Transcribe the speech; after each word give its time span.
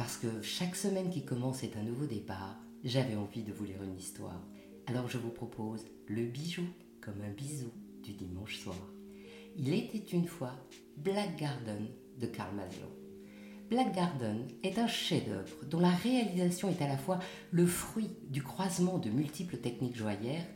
parce 0.00 0.16
que 0.16 0.40
chaque 0.40 0.76
semaine 0.76 1.10
qui 1.10 1.26
commence 1.26 1.62
est 1.62 1.76
un 1.76 1.82
nouveau 1.82 2.06
départ, 2.06 2.56
j'avais 2.84 3.16
envie 3.16 3.42
de 3.42 3.52
vous 3.52 3.66
lire 3.66 3.82
une 3.82 3.98
histoire. 3.98 4.40
Alors 4.86 5.10
je 5.10 5.18
vous 5.18 5.28
propose 5.28 5.84
Le 6.06 6.24
bijou 6.24 6.64
comme 7.02 7.20
un 7.20 7.28
bisou 7.28 7.70
du 8.02 8.14
dimanche 8.14 8.56
soir. 8.56 8.78
Il 9.58 9.74
était 9.74 9.98
une 9.98 10.26
fois 10.26 10.54
Black 10.96 11.36
Garden 11.36 11.86
de 12.18 12.26
Karl 12.26 12.56
Maslow. 12.56 12.88
Black 13.68 13.94
Garden 13.94 14.48
est 14.62 14.78
un 14.78 14.86
chef-d'œuvre 14.86 15.66
dont 15.68 15.80
la 15.80 15.90
réalisation 15.90 16.70
est 16.70 16.80
à 16.80 16.88
la 16.88 16.96
fois 16.96 17.18
le 17.50 17.66
fruit 17.66 18.08
du 18.30 18.42
croisement 18.42 18.96
de 18.96 19.10
multiples 19.10 19.58
techniques 19.58 19.98
joaillères, 19.98 20.46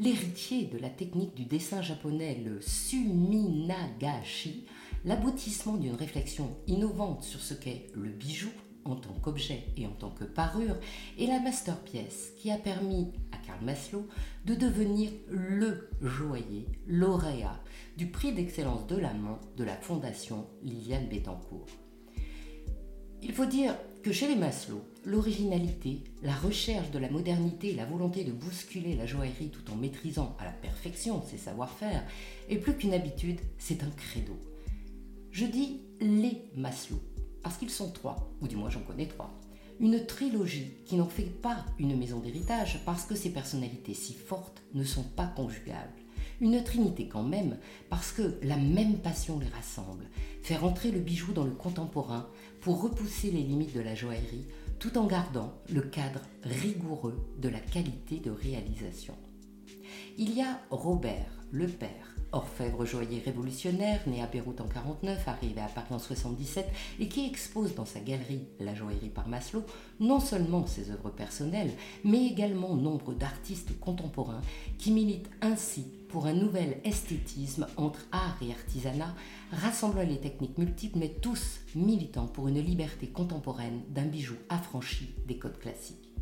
l'héritier 0.00 0.70
de 0.72 0.78
la 0.78 0.88
technique 0.88 1.34
du 1.34 1.44
dessin 1.44 1.82
japonais, 1.82 2.40
le 2.42 2.62
suminagashi, 2.62 4.64
l'aboutissement 5.04 5.76
d'une 5.76 5.96
réflexion 5.96 6.56
innovante 6.66 7.24
sur 7.24 7.40
ce 7.40 7.52
qu'est 7.52 7.88
le 7.94 8.08
bijou 8.08 8.48
en 8.90 8.96
tant 8.96 9.12
qu'objet 9.14 9.64
et 9.76 9.86
en 9.86 9.92
tant 9.92 10.10
que 10.10 10.24
parure, 10.24 10.76
et 11.18 11.26
la 11.26 11.40
masterpièce 11.40 12.32
qui 12.38 12.50
a 12.50 12.56
permis 12.56 13.12
à 13.32 13.38
Karl 13.38 13.64
Maslow 13.64 14.06
de 14.44 14.54
devenir 14.54 15.10
le 15.28 15.88
joaillier 16.02 16.66
lauréat 16.86 17.60
du 17.96 18.06
prix 18.06 18.32
d'excellence 18.32 18.86
de 18.86 18.96
la 18.96 19.14
main 19.14 19.40
de 19.56 19.64
la 19.64 19.76
fondation 19.76 20.46
Liliane 20.62 21.08
Bettencourt. 21.08 21.66
Il 23.22 23.32
faut 23.32 23.46
dire 23.46 23.74
que 24.02 24.12
chez 24.12 24.28
les 24.28 24.36
Maslow, 24.36 24.82
l'originalité, 25.04 26.04
la 26.22 26.34
recherche 26.34 26.90
de 26.90 26.98
la 26.98 27.10
modernité 27.10 27.74
la 27.74 27.84
volonté 27.84 28.22
de 28.22 28.30
bousculer 28.30 28.94
la 28.94 29.06
joaillerie 29.06 29.50
tout 29.50 29.68
en 29.72 29.74
maîtrisant 29.74 30.36
à 30.38 30.44
la 30.44 30.52
perfection 30.52 31.22
ses 31.22 31.38
savoir-faire 31.38 32.04
est 32.48 32.58
plus 32.58 32.76
qu'une 32.76 32.94
habitude, 32.94 33.40
c'est 33.58 33.82
un 33.82 33.90
credo. 33.90 34.36
Je 35.32 35.46
dis 35.46 35.80
les 36.00 36.44
Maslow 36.54 37.00
parce 37.46 37.58
qu'ils 37.58 37.70
sont 37.70 37.92
trois, 37.92 38.28
ou 38.42 38.48
du 38.48 38.56
moins 38.56 38.70
j'en 38.70 38.80
connais 38.80 39.06
trois. 39.06 39.30
Une 39.78 40.04
trilogie 40.04 40.72
qui 40.84 40.96
n'en 40.96 41.06
fait 41.06 41.30
pas 41.30 41.64
une 41.78 41.96
maison 41.96 42.18
d'héritage 42.18 42.80
parce 42.84 43.04
que 43.04 43.14
ces 43.14 43.30
personnalités 43.30 43.94
si 43.94 44.14
fortes 44.14 44.62
ne 44.74 44.82
sont 44.82 45.04
pas 45.04 45.28
conjugables. 45.28 46.02
Une 46.40 46.64
trinité 46.64 47.06
quand 47.06 47.22
même 47.22 47.56
parce 47.88 48.10
que 48.10 48.36
la 48.42 48.56
même 48.56 48.98
passion 48.98 49.38
les 49.38 49.46
rassemble, 49.46 50.08
faire 50.42 50.64
entrer 50.64 50.90
le 50.90 50.98
bijou 50.98 51.32
dans 51.32 51.44
le 51.44 51.52
contemporain 51.52 52.28
pour 52.62 52.82
repousser 52.82 53.30
les 53.30 53.44
limites 53.44 53.76
de 53.76 53.80
la 53.80 53.94
joaillerie 53.94 54.48
tout 54.80 54.98
en 54.98 55.06
gardant 55.06 55.52
le 55.72 55.82
cadre 55.82 56.22
rigoureux 56.42 57.30
de 57.38 57.48
la 57.48 57.60
qualité 57.60 58.18
de 58.18 58.32
réalisation. 58.32 59.14
Il 60.18 60.34
y 60.34 60.42
a 60.42 60.60
Robert, 60.70 61.30
le 61.52 61.68
père, 61.68 62.15
orfèvre 62.36 62.84
joaillier 62.84 63.22
révolutionnaire, 63.24 64.00
né 64.06 64.22
à 64.22 64.26
Beyrouth 64.26 64.60
en 64.60 64.68
49, 64.68 65.26
arrivé 65.26 65.60
à 65.60 65.68
Paris 65.68 65.92
en 65.92 65.98
77 65.98 66.66
et 67.00 67.08
qui 67.08 67.26
expose 67.26 67.74
dans 67.74 67.86
sa 67.86 68.00
galerie 68.00 68.46
La 68.60 68.74
joaillerie 68.74 69.08
par 69.08 69.28
Maslow 69.28 69.64
non 70.00 70.20
seulement 70.20 70.66
ses 70.66 70.90
œuvres 70.90 71.10
personnelles, 71.10 71.72
mais 72.04 72.26
également 72.26 72.76
nombre 72.76 73.14
d'artistes 73.14 73.78
contemporains 73.80 74.42
qui 74.78 74.92
militent 74.92 75.30
ainsi 75.40 75.86
pour 76.08 76.26
un 76.26 76.34
nouvel 76.34 76.80
esthétisme 76.84 77.66
entre 77.76 78.06
art 78.12 78.38
et 78.42 78.52
artisanat, 78.52 79.14
rassemblant 79.50 80.02
les 80.02 80.20
techniques 80.20 80.58
multiples 80.58 80.98
mais 80.98 81.08
tous 81.08 81.60
militant 81.74 82.26
pour 82.26 82.48
une 82.48 82.60
liberté 82.60 83.08
contemporaine 83.08 83.82
d'un 83.88 84.06
bijou 84.06 84.34
affranchi 84.48 85.14
des 85.26 85.38
codes 85.38 85.58
classiques. 85.58 86.12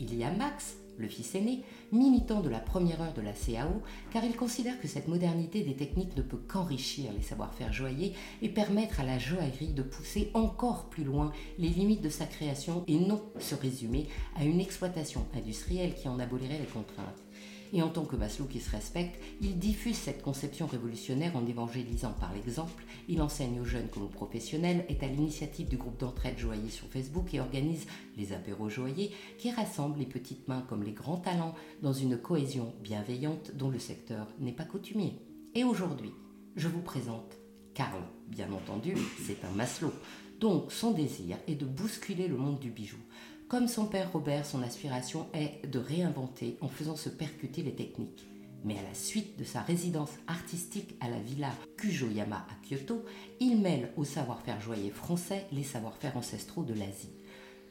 Il 0.00 0.14
y 0.14 0.24
a 0.24 0.30
Max, 0.30 0.76
le 0.98 1.08
fils 1.08 1.34
aîné, 1.34 1.62
militant 1.92 2.40
de 2.40 2.48
la 2.48 2.58
première 2.58 3.00
heure 3.00 3.14
de 3.14 3.22
la 3.22 3.32
CAO, 3.32 3.82
car 4.12 4.24
il 4.24 4.36
considère 4.36 4.80
que 4.80 4.88
cette 4.88 5.08
modernité 5.08 5.62
des 5.62 5.74
techniques 5.74 6.16
ne 6.16 6.22
peut 6.22 6.40
qu'enrichir 6.48 7.12
les 7.12 7.22
savoir-faire 7.22 7.72
joailliers 7.72 8.14
et 8.42 8.48
permettre 8.48 9.00
à 9.00 9.04
la 9.04 9.18
joaillerie 9.18 9.72
de 9.72 9.82
pousser 9.82 10.30
encore 10.34 10.88
plus 10.88 11.04
loin 11.04 11.32
les 11.58 11.68
limites 11.68 12.02
de 12.02 12.08
sa 12.08 12.26
création 12.26 12.84
et 12.86 12.98
non 12.98 13.22
se 13.38 13.54
résumer 13.54 14.08
à 14.36 14.44
une 14.44 14.60
exploitation 14.60 15.26
industrielle 15.34 15.94
qui 15.94 16.08
en 16.08 16.18
abolirait 16.18 16.58
les 16.58 16.66
contraintes. 16.66 17.25
Et 17.76 17.82
en 17.82 17.90
tant 17.90 18.06
que 18.06 18.16
Maslow 18.16 18.46
qui 18.46 18.58
se 18.58 18.70
respecte, 18.70 19.22
il 19.42 19.58
diffuse 19.58 19.96
cette 19.96 20.22
conception 20.22 20.66
révolutionnaire 20.66 21.36
en 21.36 21.44
évangélisant 21.44 22.14
par 22.18 22.32
l'exemple. 22.32 22.82
Il 23.06 23.20
enseigne 23.20 23.60
aux 23.60 23.66
jeunes 23.66 23.90
comme 23.90 24.04
aux 24.04 24.08
professionnels, 24.08 24.86
est 24.88 25.02
à 25.02 25.06
l'initiative 25.06 25.68
du 25.68 25.76
groupe 25.76 26.00
d'entraide 26.00 26.38
joaillier 26.38 26.70
sur 26.70 26.86
Facebook 26.86 27.34
et 27.34 27.40
organise 27.40 27.86
les 28.16 28.32
apéros 28.32 28.70
joailliers 28.70 29.10
qui 29.36 29.50
rassemblent 29.50 29.98
les 29.98 30.06
petites 30.06 30.48
mains 30.48 30.64
comme 30.70 30.84
les 30.84 30.92
grands 30.92 31.18
talents 31.18 31.54
dans 31.82 31.92
une 31.92 32.16
cohésion 32.16 32.72
bienveillante 32.82 33.50
dont 33.54 33.68
le 33.68 33.78
secteur 33.78 34.26
n'est 34.40 34.52
pas 34.52 34.64
coutumier. 34.64 35.18
Et 35.54 35.62
aujourd'hui, 35.62 36.12
je 36.56 36.68
vous 36.68 36.80
présente 36.80 37.36
Karl. 37.74 38.02
Bien 38.26 38.50
entendu, 38.52 38.94
c'est 39.26 39.44
un 39.44 39.50
Maslow. 39.50 39.92
Donc 40.40 40.72
son 40.72 40.92
désir 40.92 41.36
est 41.46 41.54
de 41.56 41.66
bousculer 41.66 42.26
le 42.26 42.38
monde 42.38 42.58
du 42.58 42.70
bijou. 42.70 42.96
Comme 43.48 43.68
son 43.68 43.86
père 43.86 44.10
Robert, 44.10 44.44
son 44.44 44.60
aspiration 44.62 45.28
est 45.32 45.64
de 45.70 45.78
réinventer 45.78 46.56
en 46.60 46.68
faisant 46.68 46.96
se 46.96 47.08
percuter 47.08 47.62
les 47.62 47.76
techniques. 47.76 48.26
Mais 48.64 48.76
à 48.76 48.82
la 48.82 48.94
suite 48.94 49.38
de 49.38 49.44
sa 49.44 49.62
résidence 49.62 50.10
artistique 50.26 50.96
à 51.00 51.08
la 51.08 51.20
villa 51.20 51.52
Kujoyama 51.76 52.44
à 52.50 52.66
Kyoto, 52.66 53.04
il 53.38 53.60
mêle 53.60 53.92
au 53.96 54.02
savoir-faire 54.02 54.60
joaillier 54.60 54.90
français 54.90 55.46
les 55.52 55.62
savoir-faire 55.62 56.16
ancestraux 56.16 56.64
de 56.64 56.74
l'Asie. 56.74 57.12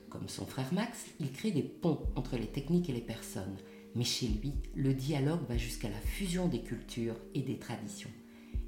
Comme 0.09 0.29
son 0.29 0.45
frère 0.45 0.73
Max, 0.73 1.07
il 1.19 1.33
crée 1.33 1.51
des 1.51 1.63
ponts 1.63 2.03
entre 2.15 2.37
les 2.37 2.47
techniques 2.47 2.89
et 2.89 2.93
les 2.93 3.01
personnes. 3.01 3.57
Mais 3.95 4.05
chez 4.05 4.27
lui, 4.27 4.53
le 4.75 4.93
dialogue 4.93 5.45
va 5.49 5.57
jusqu'à 5.57 5.89
la 5.89 5.99
fusion 5.99 6.47
des 6.47 6.61
cultures 6.61 7.17
et 7.33 7.41
des 7.41 7.59
traditions. 7.59 8.11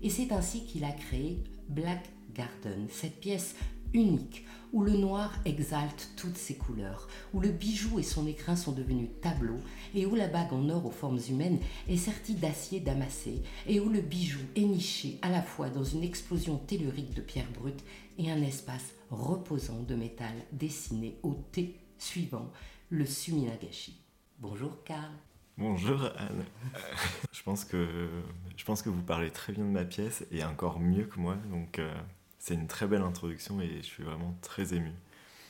Et 0.03 0.09
c'est 0.09 0.33
ainsi 0.33 0.65
qu'il 0.65 0.83
a 0.83 0.91
créé 0.91 1.41
Black 1.69 2.09
Garden, 2.33 2.87
cette 2.89 3.21
pièce 3.21 3.55
unique, 3.93 4.45
où 4.73 4.83
le 4.83 4.97
noir 4.97 5.33
exalte 5.45 6.09
toutes 6.17 6.37
ses 6.37 6.55
couleurs, 6.55 7.07
où 7.33 7.39
le 7.39 7.49
bijou 7.49 7.99
et 7.99 8.03
son 8.03 8.27
écrin 8.27 8.55
sont 8.55 8.71
devenus 8.73 9.09
tableaux, 9.21 9.59
et 9.95 10.05
où 10.05 10.15
la 10.15 10.27
bague 10.27 10.53
en 10.53 10.69
or 10.69 10.85
aux 10.85 10.91
formes 10.91 11.19
humaines 11.29 11.59
est 11.87 11.97
sertie 11.97 12.35
d'acier 12.35 12.79
damassé, 12.79 13.41
et 13.65 13.79
où 13.79 13.89
le 13.89 14.01
bijou 14.01 14.39
est 14.55 14.61
niché 14.61 15.19
à 15.21 15.29
la 15.29 15.41
fois 15.41 15.69
dans 15.69 15.83
une 15.83 16.03
explosion 16.03 16.57
tellurique 16.57 17.13
de 17.13 17.21
pierres 17.21 17.51
brutes 17.59 17.83
et 18.17 18.31
un 18.31 18.41
espace 18.41 18.93
reposant 19.09 19.83
de 19.83 19.95
métal 19.95 20.33
dessiné 20.51 21.17
au 21.23 21.33
thé 21.51 21.75
suivant, 21.97 22.51
le 22.89 23.05
suminagashi. 23.05 23.99
Bonjour 24.39 24.83
Karl. 24.83 25.11
Bonjour 25.57 26.03
Anne. 26.17 26.45
je, 27.31 27.41
pense 27.41 27.65
que, 27.65 28.09
je 28.55 28.63
pense 28.63 28.83
que 28.83 28.89
vous 28.89 29.01
parlez 29.01 29.31
très 29.31 29.53
bien 29.53 29.63
de 29.63 29.69
ma 29.69 29.85
pièce 29.85 30.23
et 30.31 30.43
encore 30.43 30.79
mieux 30.79 31.05
que 31.05 31.19
moi, 31.19 31.35
donc 31.49 31.79
euh, 31.79 31.91
c'est 32.39 32.53
une 32.53 32.67
très 32.67 32.87
belle 32.87 33.01
introduction 33.01 33.61
et 33.61 33.77
je 33.77 33.87
suis 33.87 34.03
vraiment 34.03 34.35
très 34.41 34.73
ému. 34.73 34.91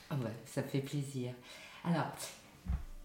Ah 0.09 0.15
ouais, 0.15 0.33
ça 0.45 0.63
fait 0.63 0.79
plaisir. 0.79 1.33
Alors, 1.83 2.11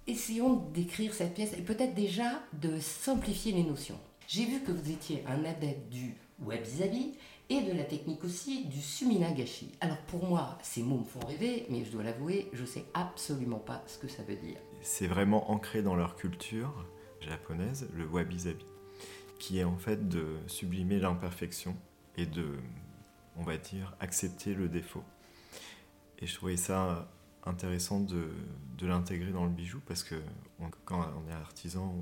essayons 0.07 0.57
d'écrire 0.73 1.15
cette 1.15 1.35
pièce 1.35 1.53
et 1.53 1.63
peut-être 1.63 1.95
déjà 1.95 2.43
de 2.55 2.79
simplifier 2.79 3.53
les 3.53 3.65
notions. 3.65 3.99
J'ai 4.29 4.45
vu 4.45 4.61
que 4.61 4.73
vous 4.73 4.91
étiez 4.91 5.25
un 5.27 5.45
adepte 5.45 5.89
du 5.91 6.15
wabi-sabi 6.45 7.13
et 7.49 7.63
de 7.63 7.73
la 7.77 7.85
technique 7.85 8.25
aussi 8.25 8.65
du 8.65 8.81
suminagashi. 8.81 9.73
Alors 9.81 9.99
pour 9.99 10.25
moi, 10.25 10.59
ces 10.63 10.83
mots 10.83 10.99
me 10.99 11.05
font 11.05 11.27
rêver, 11.27 11.67
mais 11.69 11.85
je 11.85 11.91
dois 11.91 12.03
l'avouer, 12.03 12.49
je 12.53 12.65
sais 12.65 12.85
absolument 12.95 13.59
pas 13.59 13.83
ce 13.87 13.99
que 13.99 14.09
ça 14.09 14.23
veut 14.23 14.37
dire. 14.37 14.57
C'est 14.81 15.07
vraiment 15.07 15.51
ancré 15.51 15.83
dans 15.83 15.95
leur 15.95 16.17
culture 16.17 16.87
japonaise, 17.21 17.89
le 17.95 18.07
wabi-sabi, 18.07 18.65
qui 19.39 19.59
est 19.59 19.65
en 19.65 19.77
fait 19.77 20.09
de 20.09 20.39
sublimer 20.47 20.99
l'imperfection 20.99 21.77
et 22.17 22.27
de 22.27 22.57
on 23.37 23.43
va 23.43 23.57
dire, 23.57 23.95
accepter 24.01 24.55
le 24.55 24.69
défaut. 24.69 25.05
Et 26.19 26.27
je 26.27 26.35
trouvais 26.35 26.57
ça 26.57 27.09
intéressant 27.45 28.01
de, 28.01 28.29
l'intégrer 28.81 29.31
dans 29.31 29.45
le 29.45 29.51
bijou 29.51 29.81
parce 29.87 30.03
que 30.03 30.17
quand 30.85 31.07
on 31.17 31.31
est 31.31 31.35
artisan, 31.35 31.95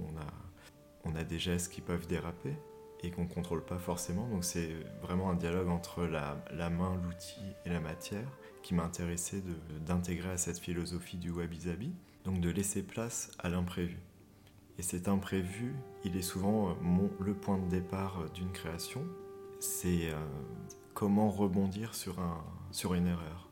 on 1.04 1.14
a, 1.14 1.24
des 1.24 1.38
gestes 1.38 1.70
qui 1.70 1.82
peuvent 1.82 2.06
déraper 2.06 2.54
et 3.02 3.10
qu'on 3.10 3.24
ne 3.24 3.28
contrôle 3.28 3.64
pas 3.64 3.78
forcément. 3.78 4.26
Donc 4.28 4.44
c'est 4.44 4.70
vraiment 5.02 5.30
un 5.30 5.34
dialogue 5.34 5.68
entre 5.68 6.04
la, 6.04 6.70
main, 6.70 6.98
l'outil 7.04 7.40
et 7.66 7.70
la 7.70 7.80
matière 7.80 8.28
qui 8.62 8.74
m'a 8.74 8.84
intéressé 8.84 9.42
d'intégrer 9.86 10.30
à 10.30 10.36
cette 10.38 10.58
philosophie 10.58 11.18
du 11.18 11.30
wabi-sabi. 11.30 11.92
Donc 12.24 12.40
de 12.40 12.50
laisser 12.50 12.82
place 12.82 13.30
à 13.38 13.48
l'imprévu. 13.48 13.98
Et 14.78 14.82
cet 14.82 15.08
imprévu, 15.08 15.74
il 16.04 16.16
est 16.16 16.22
souvent 16.22 16.74
mon, 16.80 17.10
le 17.20 17.34
point 17.34 17.58
de 17.58 17.68
départ 17.68 18.30
d'une 18.32 18.52
création. 18.52 19.04
C'est 19.58 20.10
euh, 20.10 20.16
comment 20.94 21.30
rebondir 21.30 21.94
sur, 21.94 22.20
un, 22.20 22.44
sur 22.70 22.94
une 22.94 23.06
erreur. 23.06 23.48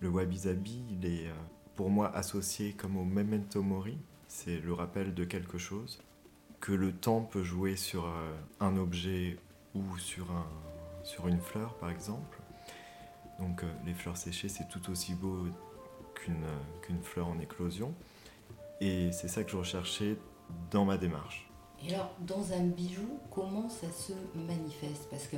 Le 0.00 0.08
wabi-sabi, 0.08 0.82
il 0.90 1.06
est 1.06 1.28
euh, 1.28 1.34
pour 1.76 1.90
moi 1.90 2.14
associé 2.14 2.72
comme 2.72 2.96
au 2.96 3.04
memento 3.04 3.62
mori, 3.62 3.98
c'est 4.28 4.58
le 4.58 4.72
rappel 4.72 5.14
de 5.14 5.24
quelque 5.24 5.58
chose, 5.58 6.02
que 6.60 6.72
le 6.72 6.92
temps 6.92 7.22
peut 7.22 7.42
jouer 7.42 7.76
sur 7.76 8.06
euh, 8.06 8.34
un 8.60 8.76
objet 8.76 9.38
ou 9.74 9.98
sur, 9.98 10.30
un, 10.30 10.46
sur 11.02 11.28
une 11.28 11.40
fleur 11.40 11.74
par 11.74 11.90
exemple. 11.90 12.38
Donc 13.38 13.62
euh, 13.62 13.72
les 13.86 13.94
fleurs 13.94 14.16
séchées, 14.16 14.48
c'est 14.48 14.68
tout 14.68 14.90
aussi 14.90 15.14
beau 15.14 15.46
qu'une 16.14 17.02
fleur 17.02 17.28
en 17.28 17.38
éclosion. 17.38 17.94
Et 18.80 19.10
c'est 19.12 19.28
ça 19.28 19.44
que 19.44 19.50
je 19.50 19.56
recherchais 19.56 20.16
dans 20.70 20.84
ma 20.84 20.96
démarche. 20.96 21.50
Et 21.86 21.94
alors, 21.94 22.12
dans 22.20 22.52
un 22.52 22.64
bijou, 22.64 23.18
comment 23.30 23.68
ça 23.68 23.90
se 23.90 24.12
manifeste? 24.34 25.08
Parce 25.10 25.26
que 25.26 25.36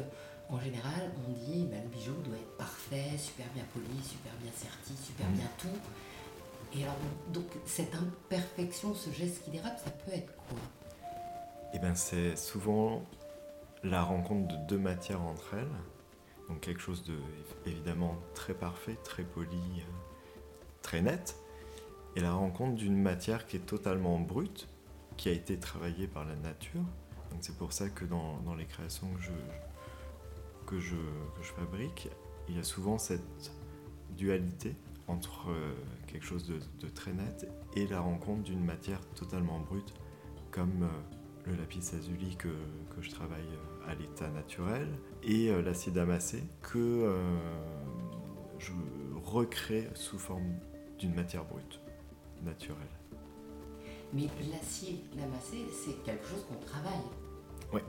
en 0.52 0.60
général, 0.60 1.10
on 1.26 1.32
dit 1.32 1.66
ben, 1.70 1.82
le 1.82 1.88
bijou 1.88 2.12
doit 2.24 2.36
être 2.36 2.56
parfait, 2.56 3.16
super 3.16 3.46
bien 3.54 3.64
poli, 3.72 4.02
super 4.02 4.32
bien 4.42 4.52
serti, 4.54 4.94
super 5.02 5.26
Mm. 5.28 5.32
bien 5.34 5.48
tout. 5.58 6.78
Et 6.78 6.84
alors, 6.84 6.96
donc, 7.32 7.46
cette 7.66 7.94
imperfection, 7.94 8.94
ce 8.94 9.10
geste 9.10 9.42
qui 9.44 9.50
dérape, 9.50 9.78
ça 9.82 9.90
peut 9.90 10.12
être 10.12 10.32
quoi? 10.48 10.58
Et 11.74 11.78
ben 11.78 11.94
c'est 11.94 12.36
souvent 12.36 13.02
la 13.82 14.02
rencontre 14.02 14.48
de 14.48 14.56
deux 14.68 14.78
matières 14.78 15.22
entre 15.22 15.54
elles. 15.54 16.48
Donc 16.48 16.60
quelque 16.60 16.80
chose 16.80 17.02
de 17.04 17.16
évidemment 17.64 18.16
très 18.34 18.52
parfait, 18.52 18.96
très 19.04 19.22
poli, 19.22 19.56
euh, 19.78 19.92
très 20.82 21.00
net. 21.00 21.36
Et 22.14 22.20
la 22.20 22.32
rencontre 22.34 22.74
d'une 22.74 23.00
matière 23.00 23.46
qui 23.46 23.56
est 23.56 23.60
totalement 23.66 24.18
brute, 24.18 24.68
qui 25.16 25.30
a 25.30 25.32
été 25.32 25.58
travaillée 25.58 26.06
par 26.06 26.26
la 26.26 26.36
nature. 26.36 26.82
Donc 27.30 27.40
c'est 27.40 27.56
pour 27.56 27.72
ça 27.72 27.88
que 27.88 28.04
dans, 28.04 28.36
dans 28.40 28.54
les 28.54 28.66
créations 28.66 29.08
que 29.14 29.22
je, 29.22 29.30
que, 30.72 30.80
je, 30.80 30.96
que 30.96 31.42
je 31.42 31.52
fabrique, 31.52 32.08
il 32.48 32.56
y 32.56 32.58
a 32.58 32.64
souvent 32.64 32.96
cette 32.96 33.52
dualité 34.16 34.74
entre 35.06 35.50
euh, 35.50 35.74
quelque 36.06 36.24
chose 36.24 36.46
de, 36.46 36.58
de 36.80 36.88
très 36.88 37.12
net 37.12 37.46
et 37.76 37.86
la 37.86 38.00
rencontre 38.00 38.42
d'une 38.42 38.64
matière 38.64 39.00
totalement 39.14 39.60
brute 39.60 39.92
comme 40.50 40.84
euh, 40.84 41.50
le 41.50 41.56
lapis 41.56 41.80
lazuli 41.92 42.36
que, 42.36 42.48
que 42.48 43.02
je 43.02 43.10
travaille 43.10 43.42
euh, 43.42 43.90
à 43.90 43.94
l'état 43.94 44.28
naturel 44.30 44.88
et 45.22 45.50
l'acier 45.62 45.92
damassé 45.92 46.42
que 46.62 46.78
euh, 46.78 47.38
je 48.58 48.72
recrée 49.22 49.90
sous 49.94 50.18
forme 50.18 50.54
d'une 50.98 51.14
matière 51.14 51.44
brute, 51.44 51.80
naturelle. 52.42 52.78
Mais 54.14 54.26
l'acier 54.50 55.04
lamassé, 55.16 55.66
c'est 55.70 56.02
quelque 56.02 56.26
chose 56.26 56.44
qu'on 56.48 56.64
travaille. 56.64 57.04
Ouais. 57.72 57.84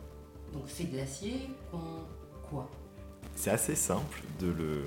Donc, 0.52 0.64
c'est 0.68 0.92
de 0.92 0.98
l'acier 0.98 1.50
qu'on. 1.72 2.23
C'est 3.36 3.52
assez 3.52 3.76
simple 3.76 4.22
de 4.40 4.48
le. 4.48 4.84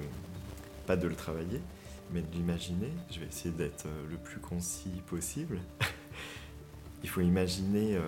pas 0.86 0.96
de 0.96 1.06
le 1.08 1.14
travailler, 1.14 1.60
mais 2.12 2.22
de 2.22 2.32
l'imaginer. 2.32 2.90
Je 3.10 3.20
vais 3.20 3.26
essayer 3.26 3.54
d'être 3.54 3.86
euh, 3.86 4.06
le 4.10 4.16
plus 4.16 4.40
concis 4.40 5.02
possible. 5.06 5.58
Il 7.02 7.08
faut 7.08 7.20
imaginer 7.20 7.96
euh, 7.96 8.00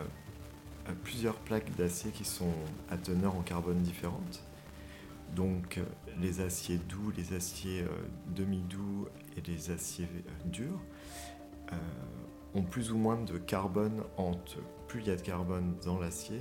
plusieurs 1.05 1.37
plaques 1.37 1.75
d'acier 1.77 2.11
qui 2.11 2.25
sont 2.25 2.53
à 2.91 2.97
teneur 2.97 3.35
en 3.37 3.43
carbone 3.43 3.81
différentes. 3.83 4.43
Donc 5.35 5.79
euh, 5.79 5.85
les 6.21 6.41
aciers 6.41 6.79
doux, 6.79 7.13
les 7.17 7.35
aciers 7.35 7.85
demi-doux 8.35 9.07
et 9.37 9.43
les 9.49 9.71
aciers 9.71 10.09
durs 10.47 10.81
ont 12.55 12.63
plus 12.63 12.91
ou 12.93 12.97
moins 12.97 13.21
de 13.21 13.37
carbone 13.37 14.03
entre. 14.17 14.57
Plus 14.89 15.01
il 15.01 15.09
y 15.09 15.11
a 15.11 15.17
de 15.17 15.21
carbone 15.21 15.77
dans 15.85 15.99
l'acier, 15.99 16.41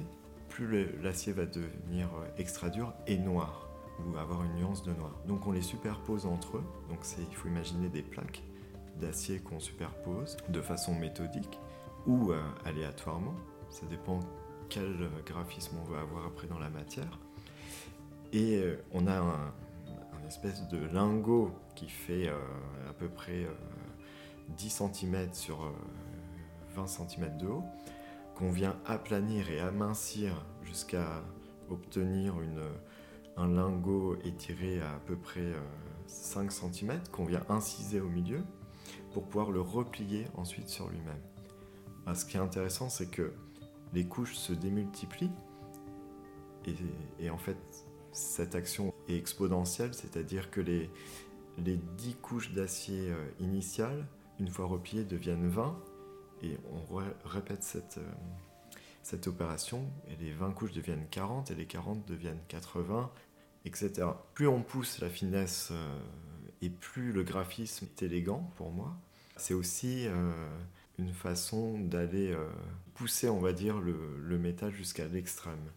plus 0.57 1.01
l'acier 1.03 1.33
va 1.33 1.45
devenir 1.45 2.07
euh, 2.15 2.25
extra 2.39 2.69
dur 2.69 2.91
et 3.05 3.17
noir 3.17 3.69
ou 3.99 4.17
avoir 4.17 4.43
une 4.43 4.55
nuance 4.55 4.81
de 4.83 4.91
noir. 4.91 5.11
Donc 5.27 5.45
on 5.45 5.51
les 5.51 5.61
superpose 5.61 6.25
entre 6.25 6.57
eux. 6.57 6.63
Donc 6.89 6.99
il 7.17 7.35
faut 7.35 7.47
imaginer 7.47 7.89
des 7.89 8.01
plaques 8.01 8.41
d'acier 8.99 9.39
qu'on 9.39 9.59
superpose 9.59 10.35
de 10.49 10.61
façon 10.61 10.95
méthodique 10.95 11.59
ou 12.07 12.31
euh, 12.31 12.41
aléatoirement. 12.65 13.35
Ça 13.69 13.85
dépend 13.85 14.19
quel 14.69 15.09
graphisme 15.25 15.77
on 15.79 15.91
veut 15.91 15.99
avoir 15.99 16.25
après 16.25 16.47
dans 16.47 16.59
la 16.59 16.69
matière. 16.69 17.19
Et 18.33 18.57
euh, 18.57 18.81
on 18.93 19.05
a 19.05 19.19
un, 19.19 19.53
espèce 20.27 20.67
de 20.67 20.79
lingot 20.91 21.51
qui 21.75 21.87
fait 21.87 22.27
à 22.27 22.93
peu 22.97 23.07
près 23.07 23.45
euh, 23.45 23.53
10 24.57 24.81
cm 24.93 25.33
sur 25.33 25.63
euh, 25.63 25.71
20 26.75 26.87
cm 26.87 27.37
de 27.37 27.47
haut, 27.47 27.63
qu'on 28.37 28.51
vient 28.51 28.77
aplanir 28.85 29.49
et 29.49 29.59
amincir 29.59 30.45
jusqu'à 30.63 31.23
obtenir 31.69 32.35
un 33.35 33.47
lingot 33.47 34.15
étiré 34.23 34.79
à 34.79 34.99
peu 35.05 35.15
près 35.15 35.39
euh, 35.39 35.59
5 36.05 36.51
cm, 36.51 37.01
qu'on 37.11 37.25
vient 37.25 37.43
inciser 37.49 37.99
au 37.99 38.09
milieu 38.09 38.43
pour 39.11 39.23
pouvoir 39.23 39.49
le 39.49 39.59
replier 39.59 40.27
ensuite 40.35 40.69
sur 40.69 40.87
lui-même. 40.89 41.21
Ah, 42.05 42.13
ce 42.13 42.25
qui 42.25 42.37
est 42.37 42.39
intéressant, 42.39 42.89
c'est 42.89 43.09
que 43.09 43.33
les 43.93 44.05
couches 44.05 44.35
se 44.35 44.53
démultiplient 44.53 45.31
et, 46.65 46.75
et 47.19 47.29
en 47.31 47.37
fait, 47.39 47.57
cette 48.11 48.53
action 48.53 48.93
est 49.07 49.15
exponentielle, 49.15 49.95
c'est-à-dire 49.95 50.51
que 50.51 50.61
les, 50.61 50.91
les 51.57 51.77
10 51.77 52.15
couches 52.15 52.53
d'acier 52.53 53.09
euh, 53.09 53.25
initiales, 53.39 54.07
une 54.39 54.49
fois 54.49 54.67
repliées, 54.67 55.05
deviennent 55.05 55.47
20 55.47 55.75
et 56.43 56.57
on 56.71 56.95
ré- 56.95 57.05
répète 57.25 57.63
cette, 57.63 57.97
euh, 57.97 58.11
cette 59.03 59.27
opération 59.27 59.85
et 60.09 60.15
les 60.23 60.31
20 60.31 60.51
couches 60.51 60.73
deviennent 60.73 61.07
40 61.09 61.51
et 61.51 61.55
les 61.55 61.65
40 61.65 62.05
deviennent 62.07 62.41
80, 62.47 63.11
etc. 63.65 64.07
Plus 64.33 64.47
on 64.47 64.61
pousse 64.61 64.99
la 64.99 65.09
finesse 65.09 65.69
euh, 65.71 65.99
et 66.61 66.69
plus 66.69 67.11
le 67.11 67.23
graphisme 67.23 67.85
est 67.85 68.03
élégant 68.03 68.51
pour 68.55 68.71
moi, 68.71 68.95
c'est 69.35 69.53
aussi 69.53 70.07
euh, 70.07 70.31
une 70.97 71.13
façon 71.13 71.79
d'aller 71.79 72.35
pousser, 72.95 73.29
on 73.29 73.39
va 73.39 73.53
dire, 73.53 73.79
le, 73.79 74.17
le 74.19 74.37
métal 74.39 74.71
jusqu'à 74.73 75.07
l'extrême. 75.07 75.71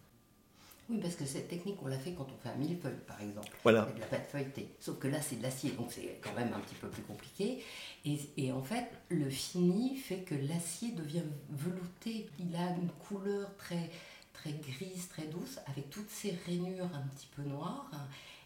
Oui, 0.91 0.99
parce 1.01 1.15
que 1.15 1.25
cette 1.25 1.47
technique, 1.47 1.77
on 1.81 1.87
l'a 1.87 1.97
fait 1.97 2.11
quand 2.11 2.27
on 2.29 2.37
fait 2.37 2.53
un 2.53 2.57
millefeuille, 2.57 2.99
par 3.07 3.21
exemple. 3.21 3.47
Voilà. 3.63 3.85
De 3.85 3.99
la 4.01 4.05
pâte 4.07 4.27
feuilletée. 4.29 4.67
Sauf 4.81 4.99
que 4.99 5.07
là, 5.07 5.21
c'est 5.21 5.37
de 5.37 5.43
l'acier, 5.43 5.71
donc 5.71 5.87
c'est 5.89 6.19
quand 6.21 6.33
même 6.33 6.51
un 6.53 6.59
petit 6.59 6.75
peu 6.75 6.89
plus 6.89 7.03
compliqué. 7.03 7.63
Et, 8.03 8.19
et 8.35 8.51
en 8.51 8.61
fait, 8.61 8.89
le 9.07 9.29
fini 9.29 9.95
fait 9.95 10.19
que 10.19 10.35
l'acier 10.35 10.91
devient 10.91 11.23
velouté. 11.49 12.27
Il 12.39 12.53
a 12.57 12.71
une 12.71 12.89
couleur 13.07 13.55
très, 13.55 13.89
très 14.33 14.51
grise, 14.51 15.07
très 15.07 15.27
douce, 15.27 15.59
avec 15.67 15.89
toutes 15.89 16.09
ces 16.09 16.37
rainures 16.45 16.89
un 16.93 17.07
petit 17.15 17.29
peu 17.37 17.43
noires. 17.43 17.89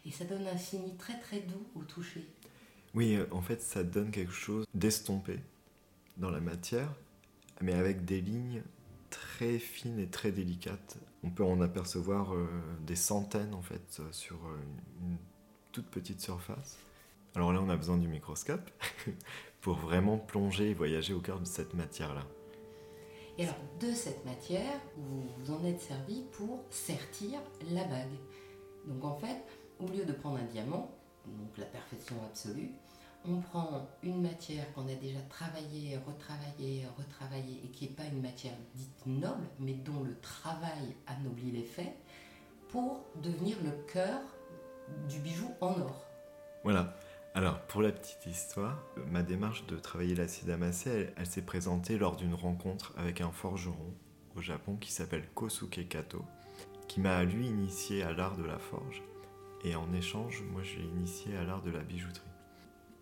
Et 0.04 0.12
ça 0.12 0.24
donne 0.24 0.46
un 0.46 0.56
fini 0.56 0.94
très 0.94 1.18
très 1.18 1.40
doux 1.40 1.66
au 1.74 1.82
toucher. 1.82 2.24
Oui, 2.94 3.16
euh, 3.16 3.26
en 3.32 3.42
fait, 3.42 3.60
ça 3.60 3.82
donne 3.82 4.12
quelque 4.12 4.32
chose 4.32 4.66
d'estompé 4.72 5.40
dans 6.16 6.30
la 6.30 6.40
matière, 6.40 6.92
mais 7.60 7.74
avec 7.74 8.04
des 8.04 8.20
lignes 8.20 8.62
très 9.10 9.58
fines 9.58 9.98
et 9.98 10.08
très 10.08 10.32
délicates. 10.32 10.96
On 11.22 11.30
peut 11.30 11.44
en 11.44 11.60
apercevoir 11.60 12.34
euh, 12.34 12.48
des 12.80 12.96
centaines 12.96 13.54
en 13.54 13.62
fait 13.62 13.98
euh, 14.00 14.12
sur 14.12 14.36
euh, 14.36 14.58
une 15.00 15.16
toute 15.72 15.86
petite 15.86 16.20
surface. 16.20 16.78
Alors 17.34 17.52
là, 17.52 17.60
on 17.60 17.68
a 17.68 17.76
besoin 17.76 17.98
du 17.98 18.08
microscope 18.08 18.70
pour 19.60 19.76
vraiment 19.76 20.18
plonger 20.18 20.70
et 20.70 20.74
voyager 20.74 21.12
au 21.12 21.20
cœur 21.20 21.40
de 21.40 21.44
cette 21.44 21.74
matière-là. 21.74 22.24
Et 23.38 23.44
alors, 23.44 23.58
de 23.80 23.92
cette 23.92 24.24
matière, 24.24 24.80
vous 24.96 25.26
vous 25.38 25.52
en 25.52 25.62
êtes 25.64 25.80
servi 25.80 26.22
pour 26.32 26.64
sertir 26.70 27.38
la 27.70 27.84
bague. 27.84 28.16
Donc 28.86 29.04
en 29.04 29.16
fait, 29.16 29.42
au 29.78 29.86
lieu 29.88 30.04
de 30.06 30.12
prendre 30.12 30.38
un 30.38 30.44
diamant, 30.44 30.96
donc 31.26 31.58
la 31.58 31.66
perfection 31.66 32.16
absolue, 32.24 32.70
on 33.28 33.40
prend 33.40 33.88
une 34.02 34.22
matière 34.22 34.72
qu'on 34.72 34.88
a 34.88 34.94
déjà 34.94 35.20
travaillée, 35.28 35.98
retravaillée, 36.06 36.84
retravaillée, 36.96 37.60
et 37.64 37.68
qui 37.68 37.86
n'est 37.86 37.94
pas 37.94 38.04
une 38.04 38.22
matière 38.22 38.54
dite 38.74 39.06
noble, 39.06 39.46
mais 39.58 39.74
dont 39.74 40.02
le 40.02 40.18
travail 40.20 40.96
anoblit 41.06 41.50
les 41.50 41.64
faits, 41.64 41.94
pour 42.68 43.04
devenir 43.22 43.56
le 43.64 43.72
cœur 43.92 44.20
du 45.08 45.18
bijou 45.20 45.50
en 45.60 45.80
or. 45.80 46.06
Voilà. 46.64 46.96
Alors, 47.34 47.60
pour 47.66 47.82
la 47.82 47.92
petite 47.92 48.24
histoire, 48.26 48.82
ma 49.10 49.22
démarche 49.22 49.66
de 49.66 49.76
travailler 49.76 50.14
l'acier 50.14 50.46
damassé, 50.46 50.90
elle, 50.90 51.14
elle 51.16 51.26
s'est 51.26 51.42
présentée 51.42 51.98
lors 51.98 52.16
d'une 52.16 52.34
rencontre 52.34 52.94
avec 52.96 53.20
un 53.20 53.30
forgeron 53.30 53.94
au 54.36 54.40
Japon 54.40 54.76
qui 54.76 54.90
s'appelle 54.90 55.28
Kosuke 55.34 55.86
Kato, 55.88 56.24
qui 56.88 57.00
m'a 57.00 57.24
lui 57.24 57.46
initié 57.46 58.02
à 58.02 58.12
l'art 58.12 58.36
de 58.36 58.44
la 58.44 58.58
forge. 58.58 59.02
Et 59.64 59.74
en 59.74 59.92
échange, 59.92 60.42
moi, 60.50 60.62
je 60.62 60.76
l'ai 60.76 60.84
initié 60.84 61.36
à 61.36 61.44
l'art 61.44 61.62
de 61.62 61.70
la 61.70 61.80
bijouterie. 61.80 62.35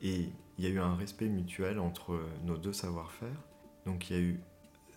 Et 0.04 0.28
il 0.58 0.64
y 0.64 0.68
a 0.68 0.70
eu 0.70 0.78
un 0.78 0.94
respect 0.94 1.28
mutuel 1.28 1.80
entre 1.80 2.20
nos 2.44 2.58
deux 2.58 2.74
savoir-faire. 2.74 3.42
Donc, 3.86 4.10
il 4.10 4.16
y 4.16 4.18
a 4.18 4.22
eu 4.22 4.40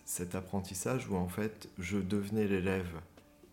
cet 0.04 0.34
apprentissage 0.34 1.08
où, 1.08 1.16
en 1.16 1.28
fait, 1.28 1.70
je 1.78 1.98
devenais 1.98 2.46
l'élève 2.46 2.94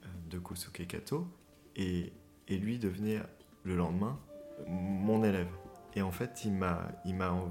euh, 0.03 0.07
de 0.29 0.38
Kosuke 0.38 0.85
Kato 0.85 1.27
et, 1.75 2.13
lui 2.50 2.77
devenait 2.77 3.21
le 3.63 3.75
lendemain 3.75 4.19
mon 4.67 5.24
élève. 5.24 5.50
Et 5.95 6.01
en 6.01 6.12
fait, 6.12 6.43
il 6.45 6.53
m'a, 6.53 6.93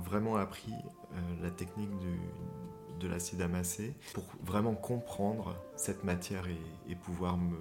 vraiment 0.05 0.37
appris 0.37 0.73
euh, 0.73 1.17
la 1.43 1.51
technique 1.51 1.97
du, 1.99 2.19
de 3.01 3.09
l'acier 3.09 3.37
damassé 3.37 3.95
pour 4.13 4.25
vraiment 4.43 4.75
comprendre 4.75 5.57
cette 5.77 6.05
matière 6.05 6.47
et, 6.47 6.93
et 6.93 6.95
pouvoir 6.95 7.37
me 7.37 7.57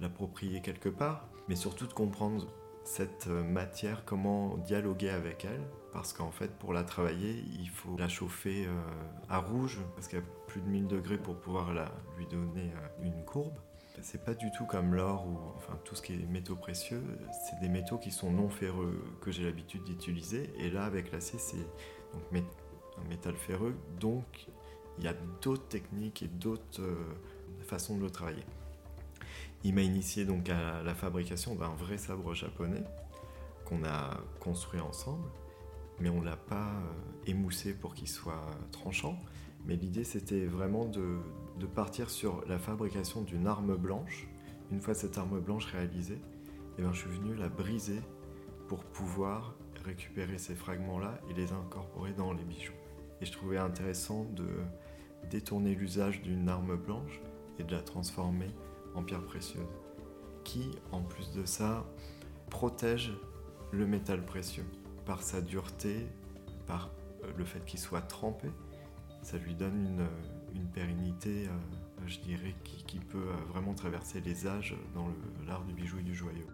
l'approprier 0.00 0.60
quelque 0.60 0.88
part, 0.88 1.26
mais 1.48 1.56
surtout 1.56 1.86
de 1.86 1.92
comprendre 1.92 2.46
cette 2.84 3.26
euh, 3.28 3.42
matière, 3.42 4.04
comment 4.06 4.56
dialoguer 4.56 5.10
avec 5.10 5.44
elle, 5.44 5.62
parce 5.92 6.12
qu'en 6.12 6.30
fait, 6.30 6.50
pour 6.58 6.72
la 6.72 6.84
travailler, 6.84 7.42
il 7.58 7.68
faut 7.68 7.96
la 7.98 8.08
chauffer 8.08 8.66
euh, 8.66 8.72
à 9.28 9.38
rouge, 9.38 9.78
parce 9.94 10.08
qu'à 10.08 10.20
plus 10.46 10.60
de 10.60 10.66
1000 10.66 10.86
degrés 10.86 11.18
pour 11.18 11.36
pouvoir 11.36 11.72
lui 12.16 12.26
donner 12.26 12.70
euh, 12.74 13.04
une 13.04 13.24
courbe. 13.24 13.54
C'est 14.00 14.24
pas 14.24 14.34
du 14.34 14.52
tout 14.52 14.64
comme 14.64 14.94
l'or 14.94 15.26
ou 15.26 15.36
enfin 15.56 15.76
tout 15.84 15.96
ce 15.96 16.02
qui 16.02 16.12
est 16.12 16.26
métaux 16.30 16.54
précieux, 16.54 17.02
c'est 17.32 17.58
des 17.58 17.68
métaux 17.68 17.98
qui 17.98 18.12
sont 18.12 18.30
non 18.30 18.48
ferreux 18.48 19.02
que 19.20 19.32
j'ai 19.32 19.42
l'habitude 19.42 19.82
d'utiliser. 19.82 20.52
Et 20.58 20.70
là, 20.70 20.84
avec 20.84 21.10
l'acier, 21.10 21.40
c'est 21.40 21.66
donc 22.14 22.44
un 22.96 23.08
métal 23.08 23.34
ferreux, 23.34 23.74
donc 23.98 24.46
il 24.98 25.04
y 25.04 25.08
a 25.08 25.14
d'autres 25.42 25.66
techniques 25.68 26.22
et 26.22 26.28
d'autres 26.28 26.80
euh, 26.80 26.96
façons 27.62 27.96
de 27.96 28.02
le 28.02 28.10
travailler. 28.10 28.44
Il 29.64 29.74
m'a 29.74 29.82
initié 29.82 30.24
donc 30.24 30.48
à 30.48 30.82
la 30.82 30.94
fabrication 30.94 31.54
d'un 31.54 31.74
vrai 31.74 31.98
sabre 31.98 32.34
japonais 32.34 32.84
qu'on 33.64 33.84
a 33.84 34.18
construit 34.40 34.80
ensemble, 34.80 35.28
mais 36.00 36.08
on 36.08 36.20
l'a 36.20 36.36
pas 36.36 36.68
euh, 36.68 37.30
émoussé 37.30 37.74
pour 37.74 37.94
qu'il 37.94 38.08
soit 38.08 38.46
tranchant. 38.72 39.18
Mais 39.66 39.76
l'idée 39.76 40.04
c'était 40.04 40.46
vraiment 40.46 40.84
de, 40.84 41.18
de 41.58 41.66
partir 41.66 42.10
sur 42.10 42.44
la 42.48 42.58
fabrication 42.58 43.22
d'une 43.22 43.46
arme 43.46 43.76
blanche. 43.76 44.28
Une 44.70 44.80
fois 44.80 44.94
cette 44.94 45.18
arme 45.18 45.40
blanche 45.40 45.66
réalisée, 45.66 46.20
eh 46.78 46.82
ben, 46.82 46.92
je 46.92 47.00
suis 47.00 47.10
venu 47.10 47.34
la 47.34 47.48
briser 47.48 48.00
pour 48.68 48.84
pouvoir 48.84 49.54
récupérer 49.84 50.38
ces 50.38 50.54
fragments-là 50.54 51.18
et 51.30 51.34
les 51.34 51.52
incorporer 51.52 52.12
dans 52.12 52.32
les 52.32 52.44
bijoux. 52.44 52.74
Et 53.20 53.26
je 53.26 53.32
trouvais 53.32 53.58
intéressant 53.58 54.24
de 54.36 54.46
détourner 55.30 55.74
l'usage 55.74 56.22
d'une 56.22 56.48
arme 56.48 56.76
blanche 56.76 57.20
et 57.58 57.64
de 57.64 57.72
la 57.72 57.82
transformer 57.82 58.50
en 58.94 59.02
pierre 59.02 59.24
précieuse, 59.24 59.66
qui, 60.44 60.70
en 60.92 61.02
plus 61.02 61.32
de 61.32 61.44
ça, 61.44 61.84
protège 62.50 63.12
le 63.72 63.86
métal 63.86 64.24
précieux 64.24 64.64
par 65.08 65.22
sa 65.22 65.40
dureté, 65.40 66.06
par 66.66 66.90
euh, 67.24 67.32
le 67.36 67.44
fait 67.46 67.64
qu'il 67.64 67.80
soit 67.80 68.02
trempé. 68.02 68.48
Ça 69.22 69.38
lui 69.38 69.54
donne 69.54 69.74
une, 69.86 70.06
une 70.54 70.68
pérennité, 70.68 71.48
euh, 71.48 71.50
je 72.06 72.20
dirais, 72.20 72.54
qui, 72.62 72.84
qui 72.84 72.98
peut 72.98 73.16
euh, 73.28 73.34
vraiment 73.48 73.72
traverser 73.74 74.20
les 74.20 74.46
âges 74.46 74.76
dans 74.94 75.08
l'art 75.46 75.64
du 75.64 75.72
bijou 75.72 75.98
et 75.98 76.02
du 76.02 76.14
joyau. 76.14 76.46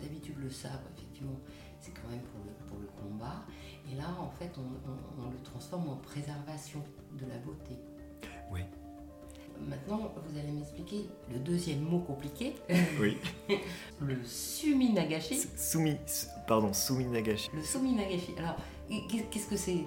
D'habitude, 0.00 0.36
le 0.38 0.48
sabre, 0.48 0.80
effectivement, 0.96 1.38
c'est 1.80 1.92
quand 1.92 2.08
même 2.08 2.22
pour 2.22 2.40
le, 2.44 2.52
pour 2.66 2.78
le 2.78 2.86
combat. 2.86 3.44
Et 3.92 3.94
là, 3.94 4.08
en 4.18 4.30
fait, 4.30 4.52
on, 4.56 4.90
on- 4.90 5.26
on 5.26 5.30
le 5.30 5.38
transforme 5.42 5.88
en 5.90 5.96
préservation 5.96 6.82
de 7.12 7.26
la 7.26 7.36
beauté. 7.38 7.76
Oui. 8.50 8.62
Maintenant, 9.66 10.12
vous 10.26 10.38
allez 10.38 10.52
m'expliquer 10.52 11.06
le 11.32 11.38
deuxième 11.38 11.80
mot 11.80 11.98
compliqué, 12.00 12.54
Oui. 13.00 13.16
le 14.00 14.16
suminagashi. 14.24 15.40
Sumi, 15.56 15.96
pardon, 16.46 16.72
Sumi 16.72 17.04
Nagashi. 17.06 17.50
Le 17.54 17.62
suminagashi. 17.62 18.34
Alors, 18.38 18.56
qu'est- 19.08 19.28
qu'est-ce 19.30 19.48
que 19.48 19.56
c'est? 19.56 19.84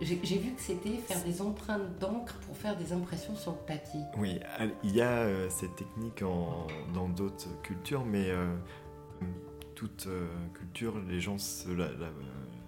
J'ai 0.00 0.14
vu 0.38 0.52
que 0.54 0.62
c'était 0.62 0.96
faire 0.96 1.22
des 1.24 1.42
empreintes 1.42 1.98
d'encre 1.98 2.34
pour 2.46 2.56
faire 2.56 2.74
des 2.78 2.92
impressions 2.94 3.36
sur 3.36 3.52
le 3.52 3.58
papier. 3.66 4.00
Oui, 4.16 4.40
il 4.82 4.94
y 4.96 5.02
a 5.02 5.10
euh, 5.10 5.50
cette 5.50 5.76
technique 5.76 6.22
en- 6.22 6.66
dans 6.94 7.08
d'autres 7.10 7.48
cultures, 7.62 8.06
mais 8.06 8.30
euh, 8.30 8.56
toute 9.74 10.06
euh, 10.06 10.26
culture, 10.54 10.94
les 11.08 11.20
gens 11.20 11.36
se 11.36 11.68
la- 11.68 11.92
la- 11.92 12.06
euh, 12.06 12.12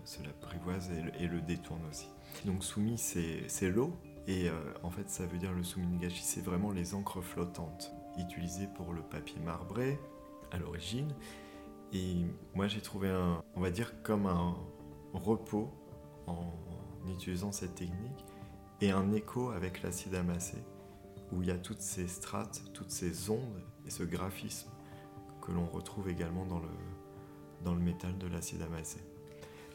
se 0.05 0.23
l'apprivoisent 0.23 0.91
et, 0.91 1.01
le- 1.03 1.23
et 1.23 1.27
le 1.27 1.41
détournent 1.41 1.87
aussi. 1.91 2.09
Donc 2.45 2.63
Sumi, 2.65 2.99
c'est 2.99 3.45
c'est 3.49 3.71
l'eau, 3.71 3.95
et 4.27 4.49
euh, 4.49 4.55
en 4.83 4.91
fait 4.91 5.09
ça 5.09 5.27
veut 5.27 5.39
dire 5.39 5.53
le 5.53 5.63
Sumi 5.63 5.87
Nagashi, 5.87 6.23
c'est 6.23 6.41
vraiment 6.41 6.71
les 6.71 6.95
encres 6.95 7.23
flottantes, 7.23 7.93
utilisées 8.19 8.69
pour 8.75 8.93
le 8.93 9.03
papier 9.03 9.41
marbré 9.41 9.99
à 10.51 10.59
l'origine. 10.59 11.15
Et 11.93 12.25
moi 12.55 12.69
j'ai 12.69 12.81
trouvé 12.81 13.09
un, 13.11 13.43
on 13.55 13.61
va 13.61 13.71
dire 13.71 14.03
comme 14.03 14.27
un 14.27 14.55
repos 15.13 15.71
en 16.27 16.53
utilisant 17.09 17.53
cette 17.53 17.75
technique, 17.75 18.25
et 18.81 18.91
un 18.91 19.13
écho 19.13 19.51
avec 19.51 19.83
l'acide 19.83 20.15
amassé 20.15 20.59
où 21.33 21.43
il 21.43 21.49
y 21.49 21.51
a 21.53 21.59
toutes 21.59 21.81
ces 21.81 22.09
strates, 22.09 22.63
toutes 22.75 22.91
ces 22.91 23.31
ondes 23.31 23.63
et 23.87 23.91
ce 23.91 24.03
graphisme 24.03 24.71
que 25.41 25.53
l'on 25.53 25.67
retrouve 25.67 26.09
également 26.09 26.45
dans 26.45 26.59
le, 26.59 26.69
dans 27.65 27.75
le 27.75 27.81
métal 27.81 28.19
de 28.19 28.27
l'acide 28.27 28.63
amassé. 28.63 29.01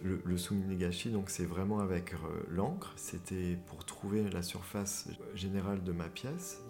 Le, 0.04 0.22
le 0.24 0.38
suminegashi, 0.38 1.10
donc 1.10 1.30
c'est 1.30 1.46
vraiment 1.46 1.80
avec 1.80 2.14
euh, 2.14 2.18
l'encre, 2.50 2.94
c'était 2.98 3.58
pour 3.68 3.84
trouver 3.86 4.30
la 4.30 4.44
surface 4.44 5.10
générale 5.34 5.84
de 5.84 5.92
ma 5.92 6.08
pièce, 6.08 6.62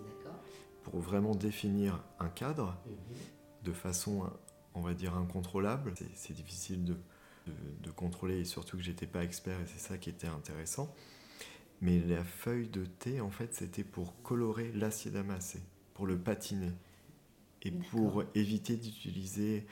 pour 0.83 0.99
vraiment 0.99 1.35
définir 1.35 2.01
un 2.19 2.29
cadre 2.29 2.77
Mhm. 2.85 2.93
de 3.65 3.71
façon, 3.73 4.29
on 4.73 4.81
va 4.81 4.93
dire, 4.93 5.15
incontrôlable. 5.15 5.93
C'est- 6.15 6.33
difficile 6.33 6.85
de, 6.85 6.93
de- 7.47 7.53
de 7.83 7.91
contrôler 7.91 8.39
et 8.39 8.45
surtout 8.45 8.77
que 8.77 8.83
j'étais 8.83 9.07
pas 9.07 9.23
expert 9.23 9.59
et 9.59 9.65
c'est 9.67 9.79
ça 9.79 9.97
qui 9.97 10.09
était 10.09 10.27
intéressant. 10.27 10.95
Mais 11.81 11.99
la 11.99 12.23
feuille 12.23 12.69
de 12.69 12.85
thé, 12.85 13.19
en 13.21 13.29
fait, 13.29 13.53
c'était 13.53 13.83
pour 13.83 14.21
colorer 14.23 14.71
l'acide 14.71 15.15
amassé, 15.17 15.59
pour 15.93 16.07
le 16.07 16.17
patiner 16.17 16.71
et 17.63 17.71
pour 17.71 18.23
éviter 18.35 18.77
d'utiliser 18.77 19.67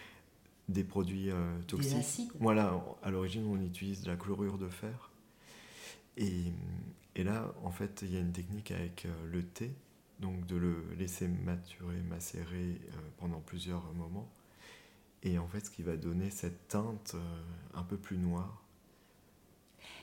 des 0.70 0.84
produits 0.84 1.30
euh, 1.30 1.58
Des 1.60 1.66
toxiques. 1.66 1.98
acides 1.98 2.32
Voilà, 2.40 2.84
à 3.04 3.12
l'origine, 3.12 3.46
on 3.48 3.62
utilise 3.62 4.02
de 4.02 4.10
la 4.10 4.18
chlorure 4.18 4.58
de 4.58 4.70
fer. 4.70 5.12
Et, 6.18 6.46
et 7.16 7.24
là, 7.24 7.54
en 7.64 7.72
fait, 7.72 8.02
il 8.02 8.14
y 8.14 8.18
a 8.18 8.20
une 8.20 8.32
technique 8.32 8.72
avec 8.72 9.06
euh, 9.06 9.10
le 9.28 9.44
thé, 9.44 9.76
donc 10.20 10.46
de 10.48 10.56
le 10.56 10.84
laisser 10.98 11.28
maturer, 11.28 11.98
macérer 12.10 12.80
euh, 12.94 12.98
pendant 13.18 13.40
plusieurs 13.40 13.94
moments. 13.94 14.30
Et 15.24 15.38
en 15.40 15.48
fait, 15.48 15.66
ce 15.66 15.72
qui 15.72 15.82
va 15.84 15.98
donner 15.98 16.30
cette 16.30 16.68
teinte 16.68 17.16
un 17.74 17.82
peu 17.82 17.98
plus 17.98 18.18
noire. 18.18 18.62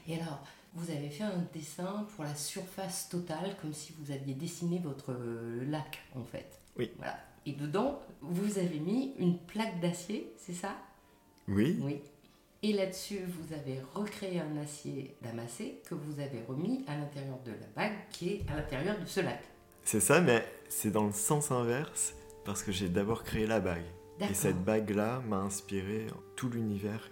Et 0.08 0.16
alors, 0.20 0.44
vous 0.74 0.90
avez 0.90 1.10
fait 1.10 1.22
un 1.22 1.46
dessin 1.54 2.08
pour 2.16 2.24
la 2.24 2.34
surface 2.34 3.08
totale, 3.08 3.56
comme 3.60 3.72
si 3.72 3.94
vous 3.98 4.10
aviez 4.10 4.34
dessiné 4.34 4.80
votre 4.80 5.12
lac, 5.68 6.00
en 6.16 6.24
fait. 6.24 6.60
Oui. 6.76 6.90
Voilà. 6.96 7.20
Et 7.46 7.52
dedans, 7.52 8.00
vous 8.20 8.58
avez 8.58 8.78
mis 8.78 9.14
une 9.18 9.38
plaque 9.38 9.80
d'acier, 9.80 10.32
c'est 10.36 10.52
ça? 10.54 10.76
Oui, 11.48 11.78
Oui. 11.82 12.00
Et 12.64 12.72
là-dessus, 12.72 13.18
vous 13.26 13.52
avez 13.54 13.80
recréé 13.92 14.38
un 14.40 14.56
acier 14.58 15.16
damassé 15.20 15.80
que 15.88 15.96
vous 15.96 16.20
avez 16.20 16.42
remis 16.48 16.84
à 16.86 16.96
l'intérieur 16.96 17.36
de 17.44 17.50
la 17.50 17.66
bague 17.74 17.96
qui 18.12 18.28
est 18.28 18.44
à 18.48 18.54
l'intérieur 18.54 18.96
de 19.00 19.04
ce 19.04 19.18
lac. 19.18 19.42
c'est 19.82 19.98
ça, 19.98 20.20
mais 20.20 20.46
c'est 20.68 20.92
dans 20.92 21.06
le 21.06 21.12
sens 21.12 21.50
inverse, 21.50 22.14
parce 22.44 22.62
que 22.62 22.70
j'ai 22.70 22.88
d'abord 22.88 23.24
créé 23.24 23.46
la 23.46 23.58
bague. 23.58 23.84
Et 24.20 24.34
cette 24.34 24.62
bague-là 24.62 25.20
m'a 25.28 25.38
inspiré 25.38 26.06
tout 26.36 26.48
l'univers 26.48 27.10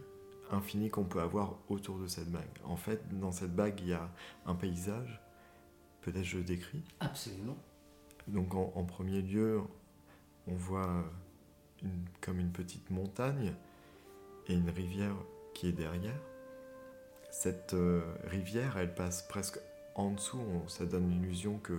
infini 0.53 0.91
qu'on 0.91 1.03
peut 1.03 1.21
avoir 1.21 1.57
autour 1.69 1.99
de 1.99 2.07
cette 2.07 2.31
bague. 2.31 2.45
En 2.65 2.77
fait, 2.77 3.01
dans 3.19 3.33
cette 3.33 3.55
bague, 3.55 3.81
il 3.81 3.89
y 3.89 3.93
a 3.93 4.09
un 4.47 4.55
paysage. 4.55 5.21
Peut-être 6.03 6.23
je 6.23 6.39
le 6.39 6.45
décris. 6.45 6.83
Absolument. 7.01 7.57
Donc 8.29 8.55
en, 8.55 8.73
en 8.77 8.85
premier 8.85 9.23
lieu, 9.23 9.61
on 10.51 10.55
voit 10.55 11.05
une- 11.83 12.05
comme 12.21 12.39
une 12.41 12.53
petite 12.53 12.91
montagne 12.91 13.55
et 14.47 14.55
une 14.55 14.71
rivière 14.71 15.15
qui 15.55 15.69
est 15.69 15.73
derrière. 15.73 16.21
Cette 17.31 17.75
euh, 17.75 18.03
rivière, 18.25 18.77
elle 18.77 18.95
passe 18.95 19.23
presque 19.23 19.59
en 19.95 20.11
dessous. 20.11 20.43
Ça 20.69 20.85
donne 20.85 21.09
l'illusion 21.11 21.59
que 21.59 21.79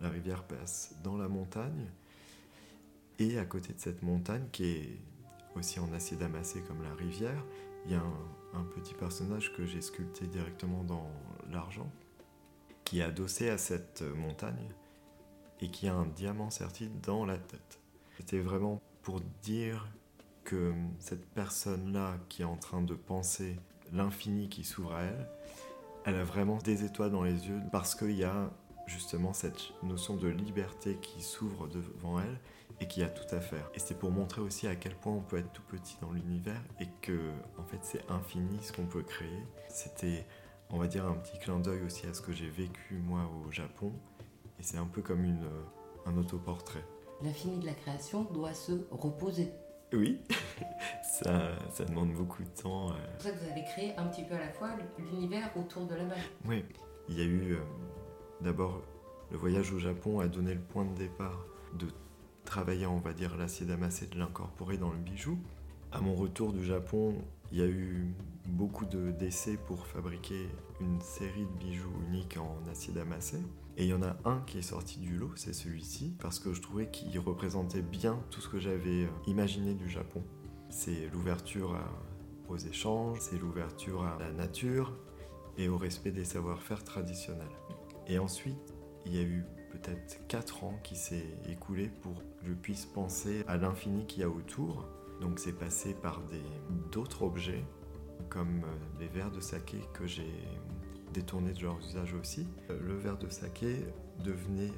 la 0.00 0.08
rivière 0.08 0.42
passe 0.44 0.94
dans 1.04 1.16
la 1.16 1.28
montagne. 1.28 1.86
Et 3.18 3.38
à 3.38 3.44
côté 3.44 3.72
de 3.72 3.78
cette 3.78 4.02
montagne, 4.02 4.46
qui 4.50 4.64
est 4.64 4.98
aussi 5.54 5.78
en 5.78 5.92
acier 5.92 6.20
amassé 6.22 6.62
comme 6.62 6.82
la 6.82 6.94
rivière, 6.94 7.44
il 7.86 7.92
y 7.92 7.94
a 7.94 8.00
un, 8.00 8.58
un 8.60 8.64
petit 8.64 8.94
personnage 8.94 9.54
que 9.54 9.64
j'ai 9.66 9.80
sculpté 9.80 10.26
directement 10.26 10.82
dans 10.84 11.10
l'argent, 11.50 11.90
qui 12.84 13.00
est 13.00 13.02
adossé 13.02 13.50
à 13.50 13.58
cette 13.58 14.02
euh, 14.02 14.14
montagne 14.14 14.68
et 15.60 15.70
qui 15.70 15.86
a 15.88 15.94
un 15.94 16.06
diamant 16.06 16.50
serti 16.50 16.88
dans 17.02 17.24
la 17.26 17.36
tête. 17.36 17.79
C'était 18.20 18.40
vraiment 18.40 18.82
pour 19.00 19.22
dire 19.42 19.88
que 20.44 20.74
cette 20.98 21.26
personne-là 21.30 22.18
qui 22.28 22.42
est 22.42 22.44
en 22.44 22.58
train 22.58 22.82
de 22.82 22.92
penser 22.92 23.56
l'infini 23.94 24.50
qui 24.50 24.62
s'ouvre 24.62 24.92
à 24.92 25.04
elle, 25.04 25.26
elle 26.04 26.16
a 26.16 26.24
vraiment 26.24 26.58
des 26.58 26.84
étoiles 26.84 27.12
dans 27.12 27.22
les 27.22 27.48
yeux 27.48 27.62
parce 27.72 27.94
qu'il 27.94 28.12
y 28.12 28.24
a 28.24 28.50
justement 28.86 29.32
cette 29.32 29.72
notion 29.82 30.16
de 30.16 30.28
liberté 30.28 30.98
qui 31.00 31.22
s'ouvre 31.22 31.66
devant 31.68 32.20
elle 32.20 32.38
et 32.78 32.86
qui 32.86 33.02
a 33.02 33.08
tout 33.08 33.34
à 33.34 33.40
faire. 33.40 33.70
Et 33.72 33.78
c'est 33.78 33.98
pour 33.98 34.10
montrer 34.10 34.42
aussi 34.42 34.66
à 34.66 34.76
quel 34.76 34.94
point 34.94 35.14
on 35.14 35.22
peut 35.22 35.38
être 35.38 35.52
tout 35.52 35.62
petit 35.62 35.96
dans 36.02 36.12
l'univers 36.12 36.60
et 36.78 36.88
que 37.00 37.30
en 37.56 37.64
fait 37.64 37.78
c'est 37.80 38.04
infini 38.10 38.58
ce 38.60 38.74
qu'on 38.74 38.86
peut 38.86 39.02
créer. 39.02 39.42
C'était 39.70 40.26
on 40.68 40.76
va 40.76 40.88
dire 40.88 41.06
un 41.06 41.14
petit 41.14 41.38
clin 41.38 41.58
d'œil 41.58 41.80
aussi 41.84 42.06
à 42.06 42.12
ce 42.12 42.20
que 42.20 42.32
j'ai 42.32 42.50
vécu 42.50 42.96
moi 42.96 43.30
au 43.46 43.50
Japon 43.50 43.94
et 44.58 44.62
c'est 44.62 44.76
un 44.76 44.84
peu 44.84 45.00
comme 45.00 45.24
un 46.04 46.16
autoportrait. 46.18 46.84
L'infini 47.22 47.58
de 47.58 47.66
la 47.66 47.74
création 47.74 48.24
doit 48.24 48.54
se 48.54 48.72
reposer. 48.90 49.52
Oui, 49.92 50.20
ça, 51.02 51.50
ça 51.72 51.84
demande 51.84 52.12
beaucoup 52.12 52.42
de 52.42 52.48
temps. 52.48 52.90
euh. 52.90 52.94
C'est 52.94 53.12
pour 53.12 53.22
ça 53.22 53.30
que 53.32 53.44
vous 53.44 53.50
avez 53.50 53.64
créé 53.64 53.96
un 53.96 54.06
petit 54.06 54.22
peu 54.22 54.34
à 54.34 54.38
la 54.38 54.50
fois 54.50 54.70
l'univers 54.98 55.50
autour 55.56 55.86
de 55.86 55.94
la 55.96 56.04
bague. 56.04 56.18
Oui, 56.46 56.64
il 57.08 57.18
y 57.18 57.22
a 57.22 57.24
eu 57.24 57.54
euh, 57.54 57.60
d'abord 58.40 58.80
le 59.30 59.36
voyage 59.36 59.72
au 59.72 59.78
Japon 59.78 60.20
a 60.20 60.28
donné 60.28 60.54
le 60.54 60.60
point 60.60 60.84
de 60.84 60.94
départ 60.96 61.44
de 61.78 61.86
travailler, 62.44 62.86
on 62.86 62.98
va 62.98 63.12
dire, 63.12 63.36
l'acier 63.36 63.70
amassé, 63.70 64.06
de 64.06 64.18
l'incorporer 64.18 64.76
dans 64.76 64.90
le 64.90 64.98
bijou. 64.98 65.38
À 65.92 66.00
mon 66.00 66.14
retour 66.14 66.52
du 66.52 66.64
Japon, 66.64 67.14
il 67.52 67.58
y 67.58 67.62
a 67.62 67.66
eu 67.66 68.06
beaucoup 68.46 68.84
de 68.86 69.10
d'essais 69.10 69.56
pour 69.56 69.86
fabriquer 69.86 70.48
une 70.80 71.00
série 71.00 71.46
de 71.46 71.64
bijoux 71.64 71.92
uniques 72.08 72.38
en 72.38 72.56
acier 72.70 72.92
amassé. 73.00 73.38
Et 73.80 73.84
il 73.84 73.88
y 73.88 73.94
en 73.94 74.02
a 74.02 74.14
un 74.26 74.42
qui 74.42 74.58
est 74.58 74.62
sorti 74.62 75.00
du 75.00 75.16
lot, 75.16 75.30
c'est 75.36 75.54
celui-ci, 75.54 76.14
parce 76.20 76.38
que 76.38 76.52
je 76.52 76.60
trouvais 76.60 76.90
qu'il 76.90 77.18
représentait 77.18 77.80
bien 77.80 78.22
tout 78.30 78.42
ce 78.42 78.48
que 78.50 78.60
j'avais 78.60 79.04
euh, 79.04 79.10
imaginé 79.26 79.72
du 79.72 79.88
Japon. 79.88 80.22
C'est 80.68 81.08
l'ouverture 81.14 81.74
aux 82.50 82.58
échanges, 82.58 83.16
c'est 83.20 83.38
l'ouverture 83.38 84.04
à 84.04 84.18
la 84.20 84.32
nature 84.32 84.94
et 85.56 85.70
au 85.70 85.78
respect 85.78 86.10
des 86.10 86.26
savoir-faire 86.26 86.84
traditionnels. 86.84 87.48
Et 88.06 88.18
ensuite, 88.18 88.74
il 89.06 89.16
y 89.16 89.18
a 89.18 89.22
eu 89.22 89.46
peut-être 89.70 90.26
4 90.28 90.64
ans 90.64 90.78
qui 90.84 90.94
s'est 90.94 91.38
écoulé 91.48 91.88
pour 92.02 92.16
que 92.16 92.48
je 92.48 92.52
puisse 92.52 92.84
penser 92.84 93.44
à 93.48 93.56
l'infini 93.56 94.04
qu'il 94.04 94.20
y 94.20 94.24
a 94.24 94.28
autour. 94.28 94.90
Donc 95.22 95.38
c'est 95.38 95.58
passé 95.58 95.94
par 95.94 96.20
d'autres 96.92 97.22
objets, 97.22 97.64
comme 98.28 98.60
les 99.00 99.08
verres 99.08 99.30
de 99.30 99.40
saké 99.40 99.80
que 99.94 100.06
j'ai 100.06 100.34
détournés 101.12 101.52
de 101.52 101.62
leur 101.62 101.78
usage 101.78 102.14
aussi. 102.14 102.46
Le 102.68 102.96
verre 102.96 103.18
de 103.18 103.28
saké 103.28 103.84
devenait 104.24 104.72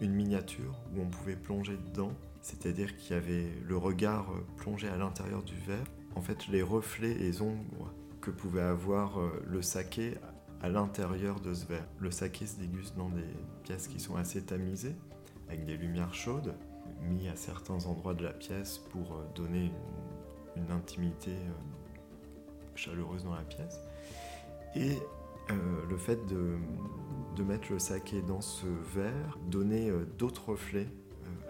une 0.00 0.12
miniature 0.12 0.78
où 0.94 1.00
on 1.00 1.06
pouvait 1.06 1.36
plonger 1.36 1.76
dedans, 1.76 2.12
c'est-à-dire 2.42 2.96
qu'il 2.96 3.14
y 3.14 3.18
avait 3.18 3.48
le 3.66 3.76
regard 3.76 4.32
plongé 4.56 4.88
à 4.88 4.96
l'intérieur 4.96 5.42
du 5.42 5.56
verre. 5.56 5.86
En 6.14 6.22
fait, 6.22 6.48
les 6.48 6.62
reflets 6.62 7.12
et 7.12 7.18
les 7.18 7.42
ombres 7.42 7.92
que 8.20 8.30
pouvait 8.30 8.62
avoir 8.62 9.18
le 9.46 9.62
saké 9.62 10.14
à 10.62 10.68
l'intérieur 10.68 11.40
de 11.40 11.54
ce 11.54 11.66
verre. 11.66 11.86
Le 11.98 12.10
saké 12.10 12.46
se 12.46 12.58
déguste 12.58 12.96
dans 12.96 13.08
des 13.08 13.22
pièces 13.62 13.88
qui 13.88 14.00
sont 14.00 14.16
assez 14.16 14.42
tamisées, 14.42 14.96
avec 15.48 15.64
des 15.64 15.76
lumières 15.76 16.14
chaudes, 16.14 16.54
mis 17.02 17.28
à 17.28 17.36
certains 17.36 17.84
endroits 17.86 18.14
de 18.14 18.24
la 18.24 18.32
pièce 18.32 18.78
pour 18.90 19.14
euh, 19.14 19.24
donner 19.34 19.70
une, 20.56 20.70
intimité 20.70 21.32
euh, 21.32 21.52
chaleureuse 22.74 23.24
dans 23.24 23.34
la 23.34 23.42
pièce. 23.42 23.80
Et 24.74 24.92
euh, 24.92 24.94
le 25.48 25.96
fait 25.96 26.26
de, 26.26 26.56
de, 27.36 27.42
mettre 27.42 27.72
le 27.72 27.78
saké 27.78 28.22
dans 28.22 28.40
ce 28.40 28.66
verre 28.94 29.38
donnait 29.48 29.90
d'autres 30.18 30.50
reflets 30.50 30.88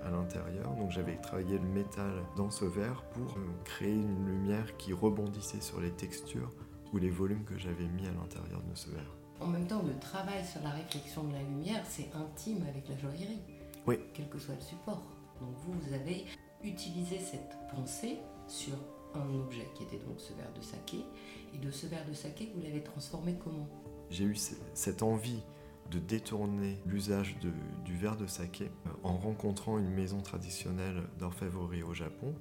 à 0.05 0.11
l'intérieur. 0.11 0.75
Donc 0.77 0.91
j'avais 0.91 1.17
travaillé 1.17 1.59
le 1.59 1.69
métal 1.69 2.13
dans 2.37 2.51
ce 2.51 2.65
verre 2.65 3.03
pour 3.15 3.37
créer 3.65 3.95
une 3.95 4.27
lumière 4.27 4.77
qui 4.77 4.93
rebondissait 4.93 5.61
sur 5.61 5.81
les 5.81 5.91
textures 5.91 6.51
ou 6.93 6.99
les 6.99 7.11
volumes 7.11 7.45
que 7.45 7.59
j'avais 7.59 7.87
mis 7.87 8.07
à 8.07 8.13
l'intérieur 8.13 8.63
de 8.63 8.75
ce 8.75 8.91
verre. 8.91 9.17
En 9.41 9.47
même 9.47 9.67
temps, 9.67 9.83
le 9.83 9.99
travail 9.99 10.45
sur 10.45 10.63
la 10.63 10.71
réflexion 10.71 11.25
de 11.25 11.33
la 11.33 11.43
lumière, 11.43 11.85
c'est 11.87 12.09
intime 12.15 12.65
avec 12.69 12.89
la 12.89 12.97
joaillerie. 12.97 13.41
Oui. 13.87 13.99
Quel 14.15 14.29
que 14.29 14.39
soit 14.39 14.55
le 14.55 14.61
support. 14.61 15.03
Donc 15.41 15.51
vous, 15.59 15.73
vous 15.73 15.93
avez 15.93 16.25
utilisé 16.65 17.19
cette 17.19 17.57
pensée 17.75 18.19
sur 18.49 18.75
un 19.15 19.35
objet 19.35 19.69
qui 19.75 19.83
était 19.83 19.99
donc 19.99 20.19
ce 20.21 20.33
verre 20.33 20.53
de 20.55 20.63
saké. 20.63 21.05
Et 21.55 21.59
de 21.59 21.71
ce 21.71 21.87
verre 21.87 22.07
de 22.09 22.15
saké, 22.15 22.51
vous 22.55 22.63
l'avez 22.63 22.83
transformé 22.83 23.37
comment? 23.43 23.69
J'ai 24.11 24.25
eu 24.25 24.37
cette 24.75 25.03
envie 25.03 25.43
de 25.91 25.99
détourner 25.99 26.79
l'usage 26.87 27.37
du 27.85 27.97
verre 27.97 28.17
de 28.17 28.27
saké 28.27 28.65
euh, 28.65 28.91
en 29.03 29.17
rencontrant 29.17 29.79
une 29.79 29.91
maison 29.91 30.21
traditionnelle 30.21 31.03
d'orfèvrerie 31.19 31.83
au 31.83 31.95
Japon, 31.95 32.35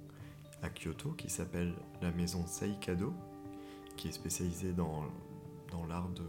à 0.62 0.70
Kyoto, 0.70 1.12
qui 1.12 1.30
s'appelle 1.30 1.74
la 2.02 2.12
maison 2.12 2.46
Seikado, 2.48 3.14
qui 3.98 4.08
est 4.08 4.12
spécialisée 4.12 4.74
dans, 4.74 5.04
l'art 5.88 6.10
de, 6.10 6.24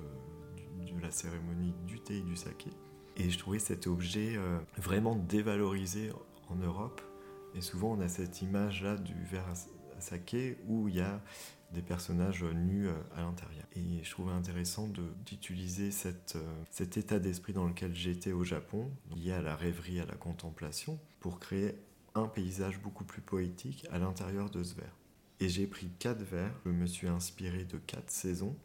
de, 0.92 1.00
la 1.00 1.10
cérémonie 1.10 1.72
du 1.86 2.00
thé 2.00 2.18
et 2.18 2.22
du 2.22 2.36
saké. 2.36 2.70
Et 3.16 3.30
je 3.30 3.38
trouvais 3.38 3.58
cet 3.58 3.86
objet 3.86 4.36
euh, 4.36 4.58
vraiment 4.76 5.16
dévalorisé 5.16 6.10
en 6.48 6.56
Europe. 6.56 7.00
Et 7.54 7.62
souvent, 7.62 7.92
on 7.92 8.00
a 8.00 8.08
cette 8.08 8.42
image-là 8.42 8.96
du 8.96 9.14
verre 9.24 9.48
à 9.48 10.00
saké 10.00 10.58
où 10.66 10.88
il 10.88 10.96
y 10.96 11.00
a 11.00 11.22
des 11.72 11.82
personnages 11.82 12.44
nus 12.44 12.88
euh, 12.88 12.94
à 13.16 13.22
l'intérieur. 13.22 13.64
Et 13.74 14.02
je 14.02 14.10
trouvais 14.10 14.32
intéressant 14.32 14.88
d'utiliser 15.24 15.90
euh, 16.06 16.64
cet 16.70 16.96
état 16.96 17.18
d'esprit 17.18 17.52
dans 17.52 17.66
lequel 17.66 17.94
j'étais 17.94 18.32
au 18.32 18.44
Japon, 18.44 18.90
lié 19.14 19.32
à 19.32 19.42
la 19.42 19.56
rêverie, 19.56 20.00
à 20.00 20.06
la 20.06 20.14
contemplation, 20.14 20.98
pour 21.20 21.38
créer 21.38 21.74
un 22.14 22.28
paysage 22.28 22.80
beaucoup 22.80 23.04
plus 23.04 23.20
poétique 23.20 23.86
à 23.90 23.98
l'intérieur 23.98 24.50
de 24.50 24.62
ce 24.62 24.74
verre. 24.74 24.96
Et 25.40 25.48
j'ai 25.48 25.66
pris 25.66 25.90
quatre 25.98 26.22
vers, 26.22 26.54
je 26.64 26.70
me 26.70 26.86
suis 26.86 27.08
inspiré 27.08 27.64
de 27.64 27.76
quatre 27.76 28.10
saisons 28.10 28.56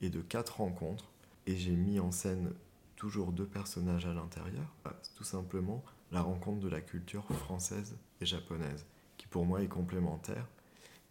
et 0.00 0.10
de 0.10 0.20
quatre 0.20 0.60
rencontres, 0.60 1.10
et 1.46 1.56
j'ai 1.56 1.74
mis 1.74 1.98
en 1.98 2.12
scène 2.12 2.52
toujours 2.94 3.32
deux 3.32 3.46
personnages 3.46 4.06
à 4.06 4.14
l'intérieur, 4.14 4.72
tout 5.16 5.24
simplement 5.24 5.82
la 6.12 6.22
rencontre 6.22 6.60
de 6.60 6.68
la 6.68 6.80
culture 6.80 7.26
française 7.26 7.96
et 8.20 8.26
japonaise, 8.26 8.86
qui 9.16 9.26
pour 9.26 9.44
moi 9.44 9.62
est 9.62 9.68
complémentaire 9.68 10.46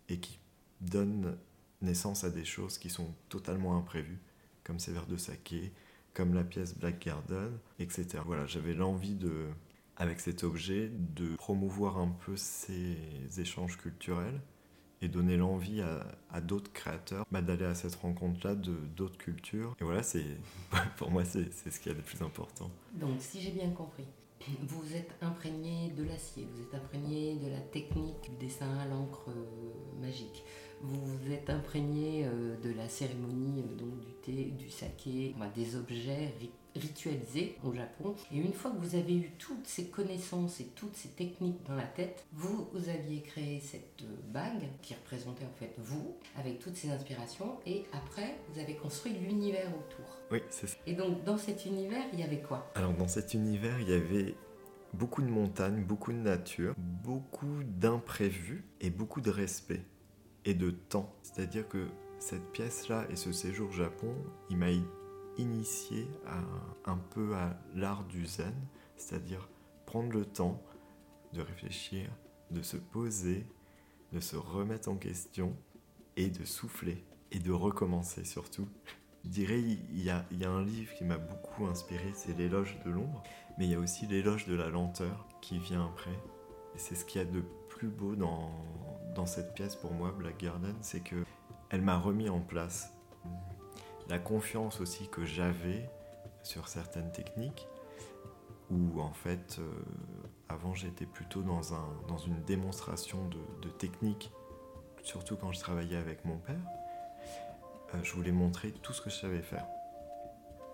et 0.08 0.20
qui 0.20 0.40
donne 0.82 1.38
naissance 1.82 2.24
à 2.24 2.30
des 2.30 2.46
choses 2.46 2.78
qui 2.78 2.90
sont 2.90 3.14
totalement 3.30 3.78
imprévues, 3.78 4.20
comme 4.64 4.80
ces 4.80 4.92
verres 4.92 5.08
de 5.08 5.18
saké, 5.18 5.72
comme 6.14 6.34
la 6.34 6.44
pièce 6.44 6.76
Black 6.78 7.06
Garden, 7.06 7.52
etc. 7.80 8.08
Voilà, 8.26 8.46
j'avais 8.46 8.74
l'envie 8.74 9.16
de, 9.16 9.48
avec 9.98 10.20
cet 10.20 10.44
objet, 10.44 10.90
de 11.16 11.36
promouvoir 11.36 11.98
un 11.98 12.10
peu 12.26 12.36
ces 12.38 12.98
échanges 13.38 13.78
culturels 13.78 14.40
et 15.02 15.08
donner 15.08 15.38
l'envie 15.38 15.82
à, 15.82 16.42
d'autres 16.42 16.72
créateurs 16.72 17.26
bah, 17.32 17.42
d'aller 17.42 17.66
à 17.66 17.76
cette 17.76 17.96
rencontre-là 17.96 18.56
de 18.56 18.74
d'autres 18.96 19.18
cultures. 19.18 19.76
Et 19.80 19.84
voilà, 19.84 20.04
c'est 20.04 20.26
pour 20.98 21.12
moi, 21.12 21.24
c'est 21.26 21.52
ce 21.54 21.80
qui 21.80 21.90
est 21.90 21.94
le 21.94 22.02
plus 22.02 22.22
important. 22.22 22.72
Donc, 22.94 23.18
si 23.20 23.42
j'ai 23.42 23.52
bien 23.52 23.70
compris, 23.72 24.06
vous 24.62 24.96
êtes 24.96 25.12
imprégné 25.22 25.92
de 25.92 26.04
l'acier, 26.04 26.48
vous 26.52 26.62
êtes 26.62 26.76
imprégné 26.76 27.36
de 27.36 27.50
la 27.50 27.60
technique 27.60 28.30
du 28.30 28.46
dessin 28.46 28.78
à 28.78 28.86
l'encre 28.86 29.30
euh, 29.30 30.02
magique, 30.02 30.44
vous 30.82 31.06
vous 31.06 31.32
êtes 31.32 31.50
imprégné 31.50 32.26
euh, 32.26 32.56
de 32.62 32.72
la 32.74 32.88
cérémonie 32.90 33.64
euh, 33.64 33.76
donc 33.76 34.00
du 34.00 34.14
thé, 34.22 34.52
du 34.58 34.70
saké, 34.70 35.36
des 35.56 35.76
objets 35.76 36.34
ritualisé 36.76 37.58
au 37.64 37.74
Japon. 37.74 38.16
Et 38.32 38.38
une 38.38 38.54
fois 38.54 38.72
que 38.72 38.78
vous 38.78 38.96
avez 38.96 39.16
eu 39.16 39.32
toutes 39.38 39.66
ces 39.66 39.88
connaissances 39.88 40.60
et 40.60 40.66
toutes 40.76 40.96
ces 40.96 41.10
techniques 41.10 41.64
dans 41.68 41.76
la 41.76 41.86
tête, 41.86 42.26
vous, 42.34 42.68
vous 42.74 42.90
aviez 42.90 43.22
créé 43.22 43.60
cette 43.62 44.04
bague 44.34 44.68
qui 44.82 44.94
représentait 44.94 45.46
en 45.46 45.58
fait 45.58 45.74
vous, 45.78 46.16
avec 46.38 46.60
toutes 46.60 46.76
ces 46.76 46.90
inspirations. 46.90 47.60
Et 47.66 47.86
après, 47.94 48.36
vous 48.50 48.60
avez 48.60 48.76
construit 48.76 49.14
l'univers 49.14 49.70
autour. 49.70 50.06
Oui, 50.32 50.40
c'est 50.50 50.68
ça. 50.68 50.78
Et 50.86 50.94
donc, 50.94 51.24
dans 51.24 51.38
cet 51.38 51.66
univers, 51.66 52.04
il 52.14 52.20
y 52.20 52.24
avait 52.24 52.42
quoi? 52.42 52.70
Alors, 52.76 52.94
dans 52.94 53.08
cet 53.08 53.34
univers, 53.34 53.80
il 53.80 53.90
y 53.90 53.94
avait 53.94 54.36
beaucoup 54.94 55.22
de 55.22 55.30
montagnes, 55.30 55.84
beaucoup 55.84 56.12
de 56.12 56.18
nature, 56.18 56.74
beaucoup 56.78 57.64
d'imprévus 57.64 58.66
et 58.82 58.90
beaucoup 58.90 59.22
de 59.22 59.30
respect 59.30 59.82
et 60.46 60.54
de 60.54 60.72
temps. 60.72 61.14
C'est-à-dire 61.22 61.68
que 61.68 61.88
cette 62.20 62.52
pièce-là 62.52 63.06
et 63.10 63.16
ce 63.16 63.32
séjour 63.32 63.70
au 63.70 63.74
Japon, 63.74 64.16
il 64.50 64.58
m'a 64.58 64.70
initié 65.38 66.08
un 66.86 66.98
peu 66.98 67.36
à 67.36 67.60
l'art 67.76 68.06
du 68.06 68.26
zen, 68.26 68.54
c'est-à-dire 68.96 69.50
prendre 69.86 70.14
le 70.14 70.26
temps 70.26 70.62
de 71.34 71.42
réfléchir, 71.42 72.10
de 72.52 72.62
se 72.62 72.78
poser, 72.78 73.46
de 74.14 74.20
se 74.20 74.36
remettre 74.36 74.90
en 74.90 74.96
question 74.96 75.56
et 76.16 76.30
de 76.30 76.46
souffler 76.46 77.04
et 77.32 77.40
de 77.40 77.52
recommencer 77.52 78.24
surtout. 78.24 78.68
Je 79.26 79.30
dirais, 79.30 79.60
il 79.60 80.02
y 80.02 80.10
a, 80.10 80.24
il 80.32 80.40
y 80.40 80.46
a 80.46 80.52
un 80.52 80.64
livre 80.64 80.94
qui 80.94 81.04
m'a 81.04 81.18
beaucoup 81.18 81.66
inspiré, 81.66 82.12
c'est 82.14 82.38
L'éloge 82.38 82.78
de 82.86 82.92
l'ombre, 82.92 83.24
mais 83.58 83.66
il 83.66 83.72
y 83.72 83.76
a 83.76 83.80
aussi 83.80 84.06
l'éloge 84.06 84.46
de 84.46 84.56
la 84.56 84.70
lenteur 84.70 85.28
qui 85.42 85.58
vient 85.58 85.86
après. 85.86 86.14
Et 86.76 86.78
c'est 86.78 86.96
ce 86.96 87.06
qu'il 87.06 87.22
y 87.22 87.24
a 87.24 87.28
de 87.28 87.42
plus 87.70 87.88
beau 87.88 88.16
dans, 88.16 88.52
dans 89.16 89.26
cette 89.26 89.54
pièce 89.54 89.76
pour 89.76 89.94
moi, 89.94 90.14
Black 90.16 90.38
Garden, 90.38 90.76
c'est 90.82 91.00
que 91.00 91.24
elle 91.70 91.82
m'a 91.82 91.98
remis 91.98 92.30
en 92.30 92.42
place 92.42 92.94
la 94.08 94.20
confiance 94.20 94.82
aussi 94.82 95.08
que 95.08 95.26
j'avais 95.26 95.90
sur 96.44 96.68
certaines 96.68 97.12
techniques, 97.12 97.68
où 98.70 99.02
en 99.02 99.14
fait, 99.14 99.58
euh, 99.60 99.72
avant 100.48 100.76
j'étais 100.76 101.08
plutôt 101.08 101.42
dans, 101.42 101.74
un, 101.74 101.88
dans 102.08 102.18
une 102.18 102.44
démonstration 102.44 103.28
de, 103.30 103.68
de 103.68 103.70
technique, 103.70 104.32
surtout 105.02 105.38
quand 105.38 105.52
je 105.52 105.60
travaillais 105.60 105.98
avec 105.98 106.24
mon 106.26 106.38
père. 106.38 106.62
Euh, 107.96 107.98
je 108.04 108.14
voulais 108.14 108.32
montrer 108.32 108.72
tout 108.72 108.94
ce 108.94 109.02
que 109.02 109.10
je 109.10 109.16
savais 109.16 109.42
faire. 109.42 109.66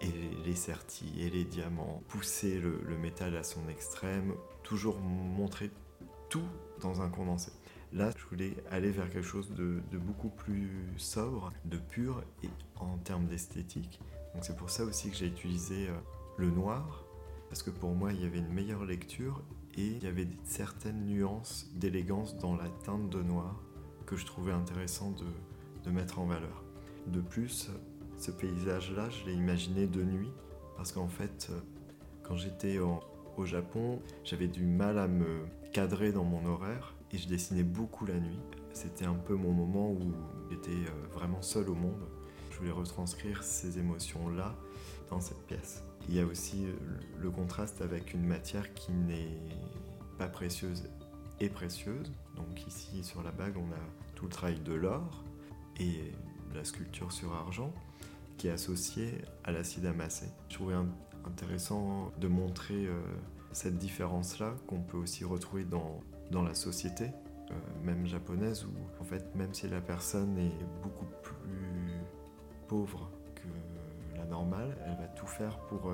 Et 0.01 0.11
les 0.45 0.55
sertis 0.55 1.13
et 1.21 1.29
les 1.29 1.45
diamants, 1.45 2.01
pousser 2.07 2.59
le, 2.59 2.81
le 2.83 2.97
métal 2.97 3.37
à 3.37 3.43
son 3.43 3.69
extrême, 3.69 4.33
toujours 4.63 4.99
montrer 4.99 5.69
tout 6.29 6.47
dans 6.81 7.01
un 7.01 7.09
condensé. 7.09 7.51
Là, 7.93 8.09
je 8.17 8.23
voulais 8.29 8.55
aller 8.71 8.89
vers 8.89 9.09
quelque 9.09 9.25
chose 9.25 9.51
de, 9.51 9.81
beaucoup 9.97 10.29
plus 10.29 10.69
sobre, 10.95 11.51
de 11.65 11.77
pur 11.77 12.23
et 12.41 12.49
en 12.77 12.97
termes 12.97 13.25
d'esthétique. 13.25 13.99
Donc 14.33 14.45
c'est 14.45 14.55
pour 14.55 14.69
ça 14.69 14.85
aussi 14.85 15.09
que 15.09 15.17
j'ai 15.17 15.27
utilisé 15.27 15.89
euh, 15.89 15.93
le 16.37 16.49
noir, 16.49 17.03
parce 17.49 17.61
que 17.63 17.69
pour 17.69 17.93
moi, 17.93 18.13
il 18.13 18.21
y 18.21 18.25
avait 18.25 18.37
une 18.37 18.53
meilleure 18.53 18.85
lecture 18.85 19.41
et 19.77 19.87
il 19.87 20.03
y 20.03 20.07
avait 20.07 20.27
certaines 20.45 21.05
nuances 21.05 21.69
d'élégance 21.75 22.37
dans 22.37 22.55
la 22.55 22.69
teinte 22.69 23.09
de 23.09 23.21
noir 23.21 23.61
que 24.05 24.15
je 24.15 24.25
trouvais 24.25 24.53
intéressant 24.53 25.11
de, 25.11 25.91
mettre 25.91 26.19
en 26.19 26.25
valeur. 26.25 26.63
De 27.07 27.19
plus, 27.19 27.69
ce 28.17 28.31
paysage-là, 28.31 29.09
je 29.09 29.25
l'ai 29.25 29.33
imaginé 29.33 29.87
de 29.87 30.01
nuit, 30.01 30.31
parce 30.77 30.93
qu'en 30.93 31.09
fait, 31.09 31.49
euh, 31.49 31.59
quand 32.23 32.37
j'étais 32.37 32.79
au 32.79 33.45
Japon, 33.45 33.99
j'avais 34.23 34.47
du 34.47 34.63
mal 34.65 34.97
à 34.97 35.09
me 35.09 35.41
cadrer 35.73 36.13
dans 36.13 36.23
mon 36.23 36.45
horaire 36.45 36.93
et 37.13 37.17
je 37.17 37.27
dessinais 37.27 37.63
beaucoup 37.63 38.05
la 38.05 38.19
nuit. 38.19 38.39
C'était 38.73 39.05
un 39.05 39.15
peu 39.15 39.35
mon 39.35 39.51
moment 39.51 39.91
où 39.91 40.13
j'étais 40.49 40.71
euh, 40.71 41.07
vraiment 41.13 41.41
seul 41.41 41.69
au 41.69 41.75
monde. 41.75 42.07
Je 42.51 42.57
voulais 42.57 42.71
retranscrire 42.71 43.43
ces 43.43 43.79
émotions-là 43.79 44.55
dans 45.09 45.19
cette 45.19 45.45
pièce. 45.45 45.83
Il 46.07 46.15
y 46.15 46.19
a 46.19 46.25
aussi 46.25 46.65
euh, 46.65 46.73
le 47.19 47.29
contraste 47.29 47.81
avec 47.81 48.13
une 48.13 48.25
matière 48.25 48.73
qui 48.73 48.91
n'est 48.93 49.37
pas 50.17 50.27
précieuse 50.27 50.89
et 51.39 51.49
précieuse. 51.49 52.11
Donc 52.35 52.65
ici 52.67 53.03
sur 53.03 53.23
la 53.23 53.31
bague, 53.31 53.57
on 53.57 53.71
a 53.73 54.15
tout 54.15 54.25
le 54.25 54.31
travail 54.31 54.59
de 54.59 54.73
l'or 54.73 55.23
et 55.79 56.13
la 56.55 56.63
sculpture 56.63 57.11
sur 57.11 57.33
argent 57.33 57.73
qui 58.37 58.47
est 58.47 58.51
associée 58.51 59.21
à 59.43 59.51
l'acide 59.51 59.85
amassé. 59.85 60.27
Je 60.49 60.55
trouvais 60.55 60.75
intéressant 61.25 62.11
de 62.19 62.27
montrer 62.27 62.89
cette 63.51 63.77
différence-là 63.77 64.55
qu'on 64.67 64.81
peut 64.81 64.97
aussi 64.97 65.23
retrouver 65.23 65.63
dans, 65.63 65.99
dans 66.31 66.43
la 66.43 66.53
société, 66.53 67.11
même 67.83 68.05
japonaise, 68.05 68.65
où 68.65 69.01
en 69.01 69.03
fait, 69.03 69.35
même 69.35 69.53
si 69.53 69.67
la 69.67 69.81
personne 69.81 70.37
est 70.37 70.65
beaucoup 70.81 71.05
plus 71.21 71.99
pauvre 72.67 73.09
que 73.35 74.17
la 74.17 74.25
normale, 74.25 74.77
elle 74.85 74.95
va 74.95 75.07
tout 75.07 75.27
faire 75.27 75.59
pour 75.67 75.91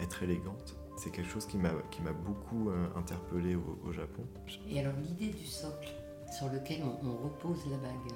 être 0.00 0.22
élégante. 0.22 0.76
C'est 0.96 1.10
quelque 1.10 1.30
chose 1.30 1.46
qui 1.46 1.58
m'a 1.58 2.12
beaucoup 2.24 2.70
interpellé 2.96 3.54
au, 3.54 3.78
au 3.86 3.92
Japon. 3.92 4.24
Et 4.68 4.80
alors 4.80 4.94
l'idée 5.00 5.30
du 5.30 5.46
socle 5.46 5.94
sur 6.30 6.48
lequel 6.48 6.82
on, 6.84 7.16
repose 7.16 7.64
la 7.70 7.76
bague, 7.78 8.12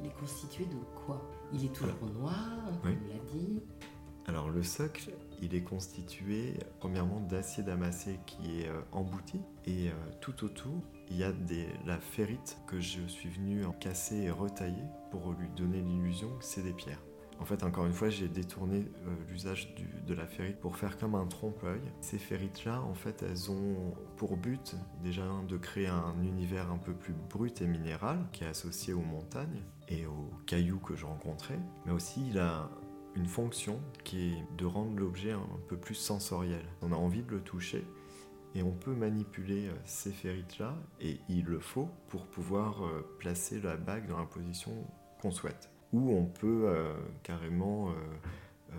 il 0.00 0.06
est 0.06 0.14
constitué 0.18 0.64
de 0.64 0.76
quoi? 1.06 1.20
Il 1.52 1.64
est 1.64 1.72
toujours 1.72 1.94
noir, 2.14 2.48
comme 2.82 2.90
l'a 3.08 3.32
dit. 3.32 3.62
Alors 4.26 4.50
le 4.50 4.62
socle, 4.62 5.10
il 5.40 5.54
est 5.54 5.62
constitué 5.62 6.54
premièrement 6.78 7.20
d'acier 7.20 7.62
damassé 7.62 8.20
qui 8.26 8.60
est 8.60 8.68
euh, 8.68 8.80
embouti 8.92 9.40
et 9.66 9.88
euh, 9.88 9.92
tout 10.20 10.44
autour 10.44 10.80
il 11.10 11.16
y 11.16 11.24
a 11.24 11.32
des, 11.32 11.66
la 11.84 11.98
ferrite 11.98 12.58
que 12.66 12.80
je 12.80 13.00
suis 13.06 13.28
venu 13.28 13.64
en 13.64 13.72
casser 13.72 14.16
et 14.16 14.30
retailler 14.30 14.84
pour 15.10 15.32
lui 15.32 15.48
donner 15.56 15.80
l'illusion 15.80 16.28
que 16.38 16.44
c'est 16.44 16.62
des 16.62 16.72
pierres. 16.72 17.02
En 17.40 17.44
fait, 17.44 17.64
encore 17.64 17.86
une 17.86 17.92
fois, 17.92 18.08
j'ai 18.08 18.28
détourné 18.28 18.84
euh, 19.04 19.14
l'usage 19.28 19.74
de 20.06 20.14
la 20.14 20.26
ferrite 20.28 20.60
pour 20.60 20.76
faire 20.76 20.96
comme 20.96 21.16
un 21.16 21.26
trompe-l'œil. 21.26 21.80
Ces 22.00 22.18
ferrites-là, 22.18 22.80
en 22.80 22.94
fait, 22.94 23.24
elles 23.28 23.50
ont 23.50 23.94
pour 24.16 24.36
but 24.36 24.76
déjà 25.02 25.24
de 25.48 25.56
créer 25.56 25.88
un 25.88 26.14
univers 26.22 26.70
un 26.70 26.78
peu 26.78 26.92
plus 26.92 27.14
brut 27.14 27.60
et 27.60 27.66
minéral 27.66 28.18
qui 28.32 28.44
est 28.44 28.46
associé 28.46 28.94
aux 28.94 29.02
montagnes 29.02 29.62
et 29.88 30.06
aux 30.06 30.30
cailloux 30.46 30.78
que 30.78 30.94
je 30.94 31.04
rencontrais, 31.04 31.58
mais 31.84 31.92
aussi 31.92 32.22
il 32.28 32.38
a 32.38 32.70
une 33.14 33.26
fonction 33.26 33.80
qui 34.04 34.32
est 34.32 34.44
de 34.56 34.64
rendre 34.64 34.98
l'objet 34.98 35.32
un 35.32 35.46
peu 35.68 35.76
plus 35.76 35.94
sensoriel. 35.94 36.64
On 36.80 36.92
a 36.92 36.96
envie 36.96 37.22
de 37.22 37.30
le 37.30 37.40
toucher 37.40 37.84
et 38.54 38.62
on 38.62 38.72
peut 38.72 38.94
manipuler 38.94 39.68
euh, 39.68 39.74
ces 39.84 40.12
ferrites-là, 40.12 40.76
et 41.00 41.18
il 41.28 41.44
le 41.44 41.58
faut 41.58 41.88
pour 42.08 42.26
pouvoir 42.26 42.84
euh, 42.84 43.02
placer 43.18 43.60
la 43.60 43.76
bague 43.76 44.06
dans 44.08 44.18
la 44.18 44.26
position 44.26 44.72
qu'on 45.20 45.30
souhaite 45.30 45.70
ou 45.92 46.10
on 46.10 46.24
peut 46.24 46.64
euh, 46.66 46.94
carrément 47.22 47.94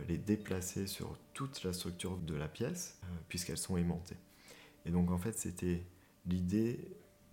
les 0.08 0.17
déplacer 0.17 0.88
sur 0.88 1.15
toute 1.36 1.63
la 1.63 1.72
structure 1.72 2.17
de 2.17 2.34
la 2.34 2.48
pièce, 2.48 3.00
puisqu'elles 3.30 3.60
sont 3.60 3.78
aimantées. 3.78 4.17
Et 4.88 4.89
donc 4.89 5.12
en 5.12 5.19
fait, 5.19 5.38
c'était 5.38 5.86
l'idée 6.26 6.80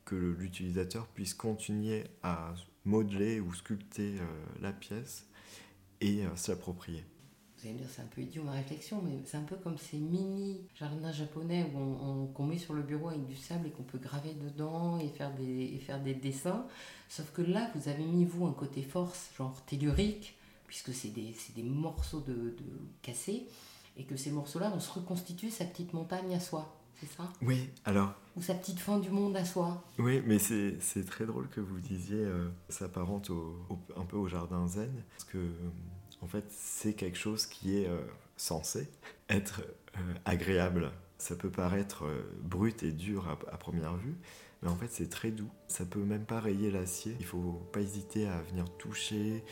que 0.05 0.17
l'utilisateur 0.17 1.07
puisse 1.07 1.33
continuer 1.33 2.05
à 2.23 2.53
modeler 2.85 3.41
ou 3.41 3.55
sculpter 3.55 4.17
la 4.61 4.75
pièce 4.75 5.30
et 6.01 6.25
s'approprier. 6.37 7.05
Vous 7.61 7.69
allez 7.69 7.75
me 7.75 7.81
dire, 7.81 7.91
c'est 7.95 8.01
un 8.01 8.07
peu 8.07 8.23
idiot 8.23 8.43
ma 8.43 8.53
réflexion, 8.53 9.03
mais 9.05 9.19
c'est 9.27 9.37
un 9.37 9.43
peu 9.43 9.57
comme 9.57 9.77
ces 9.77 9.99
mini 9.99 10.63
jardins 10.75 11.13
japonais 11.13 11.71
qu'on 12.35 12.45
met 12.45 12.57
sur 12.57 12.73
le 12.73 12.83
bureau 12.83 13.09
avec 13.09 13.27
du 13.27 13.37
sable 13.37 13.67
et 13.67 13.71
qu'on 13.71 13.83
peut 13.83 13.99
graver 13.99 14.33
dedans 14.33 14.99
et 14.99 15.09
faire, 15.09 15.35
des, 15.35 15.75
et 15.75 15.79
faire 15.79 16.03
des 16.03 16.15
dessins. 16.15 16.67
Sauf 17.11 17.31
que 17.33 17.43
là, 17.43 17.71
vous 17.75 17.91
avez 17.91 18.05
mis, 18.05 18.25
vous, 18.25 18.47
un 18.47 18.55
côté 18.55 18.83
force, 18.83 19.31
genre 19.37 19.63
tellurique, 19.67 20.39
puisque 20.67 20.95
c'est 20.95 21.09
des, 21.09 21.37
des, 21.55 21.63
morceaux 21.63 22.21
de, 22.21 22.33
de 22.33 22.65
cassés, 23.03 23.47
et 23.99 24.05
que 24.05 24.17
ces 24.17 24.31
morceaux-là 24.31 24.71
vont 24.71 24.81
se 24.81 24.93
reconstituer 24.93 25.51
sa 25.51 25.67
petite 25.67 25.93
montagne 25.93 26.35
à 26.35 26.41
soi. 26.41 26.80
C'est 27.01 27.17
ça? 27.17 27.25
Oui, 27.43 27.71
alors. 27.85 28.13
Ou 28.37 28.43
sa 28.43 28.55
petite 28.55 28.79
fin 28.79 28.99
du 28.99 29.11
monde 29.11 29.37
à 29.37 29.45
soi. 29.45 29.83
Oui, 29.99 30.23
mais 30.27 30.39
c'est 30.39 31.07
très 31.07 31.27
drôle 31.27 31.49
que 31.49 31.61
vous 31.61 31.81
disiez, 31.81 32.19
euh, 32.19 32.49
ça 32.69 32.81
s'apparente 32.81 33.31
un 33.97 34.05
peu 34.05 34.17
au 34.17 34.29
jardin 34.29 34.69
zen, 34.69 34.93
parce 35.17 35.25
que 35.25 35.39
en 36.23 36.27
fait, 36.27 36.45
c'est 36.51 36.95
quelque 36.95 37.19
chose 37.19 37.47
qui 37.47 37.79
est 37.79 37.87
euh, 37.87 38.01
censé 38.37 38.89
être 39.29 39.63
euh, 39.97 40.15
agréable. 40.25 40.93
Ça 41.19 41.35
peut 41.35 41.51
paraître 41.51 42.05
euh, 42.05 42.23
brut 42.43 42.83
et 42.83 42.93
dur 42.93 43.29
à, 43.29 43.57
première 43.57 43.97
vue, 43.97 44.17
mais 44.63 44.69
en 44.69 44.77
fait, 44.77 44.89
c'est 44.91 45.09
très 45.09 45.31
doux. 45.31 45.51
Ça 45.69 45.85
peut 45.85 46.03
même 46.03 46.25
pas 46.25 46.41
rayer 46.41 46.71
l'acier. 46.71 47.17
Il 47.21 47.27
faut 47.27 47.63
pas 47.73 47.81
hésiter 47.81 48.27
à 48.27 48.41
venir 48.43 48.65
toucher 48.77 49.43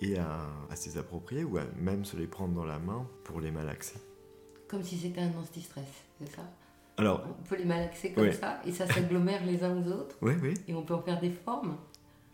et 0.00 0.18
à, 0.18 0.46
à 0.70 0.76
s'y 0.76 0.96
approprier 0.98 1.44
ou 1.44 1.58
à 1.58 1.64
même 1.76 2.04
se 2.04 2.16
les 2.16 2.26
prendre 2.26 2.54
dans 2.54 2.64
la 2.64 2.78
main 2.78 3.08
pour 3.24 3.40
les 3.40 3.50
malaxer. 3.50 3.98
Comme 4.66 4.82
si 4.82 4.98
c'était 4.98 5.22
un 5.22 5.32
anti-stress, 5.38 5.86
c'est 6.18 6.34
ça? 6.34 6.42
Alors, 6.98 7.24
on 7.40 7.42
peut 7.44 7.56
les 7.56 7.64
malaxer 7.64 8.12
comme 8.12 8.32
ça 8.32 8.60
et 8.66 8.72
ça 8.72 8.86
s'agglomère 8.86 9.44
les 9.46 9.62
uns 9.62 9.76
aux 9.76 9.86
autres. 9.88 10.16
Oui, 10.20 10.34
oui. 10.42 10.54
Et 10.66 10.74
on 10.74 10.82
peut 10.82 10.94
en 10.94 11.02
faire 11.02 11.20
des 11.20 11.30
formes. 11.30 11.76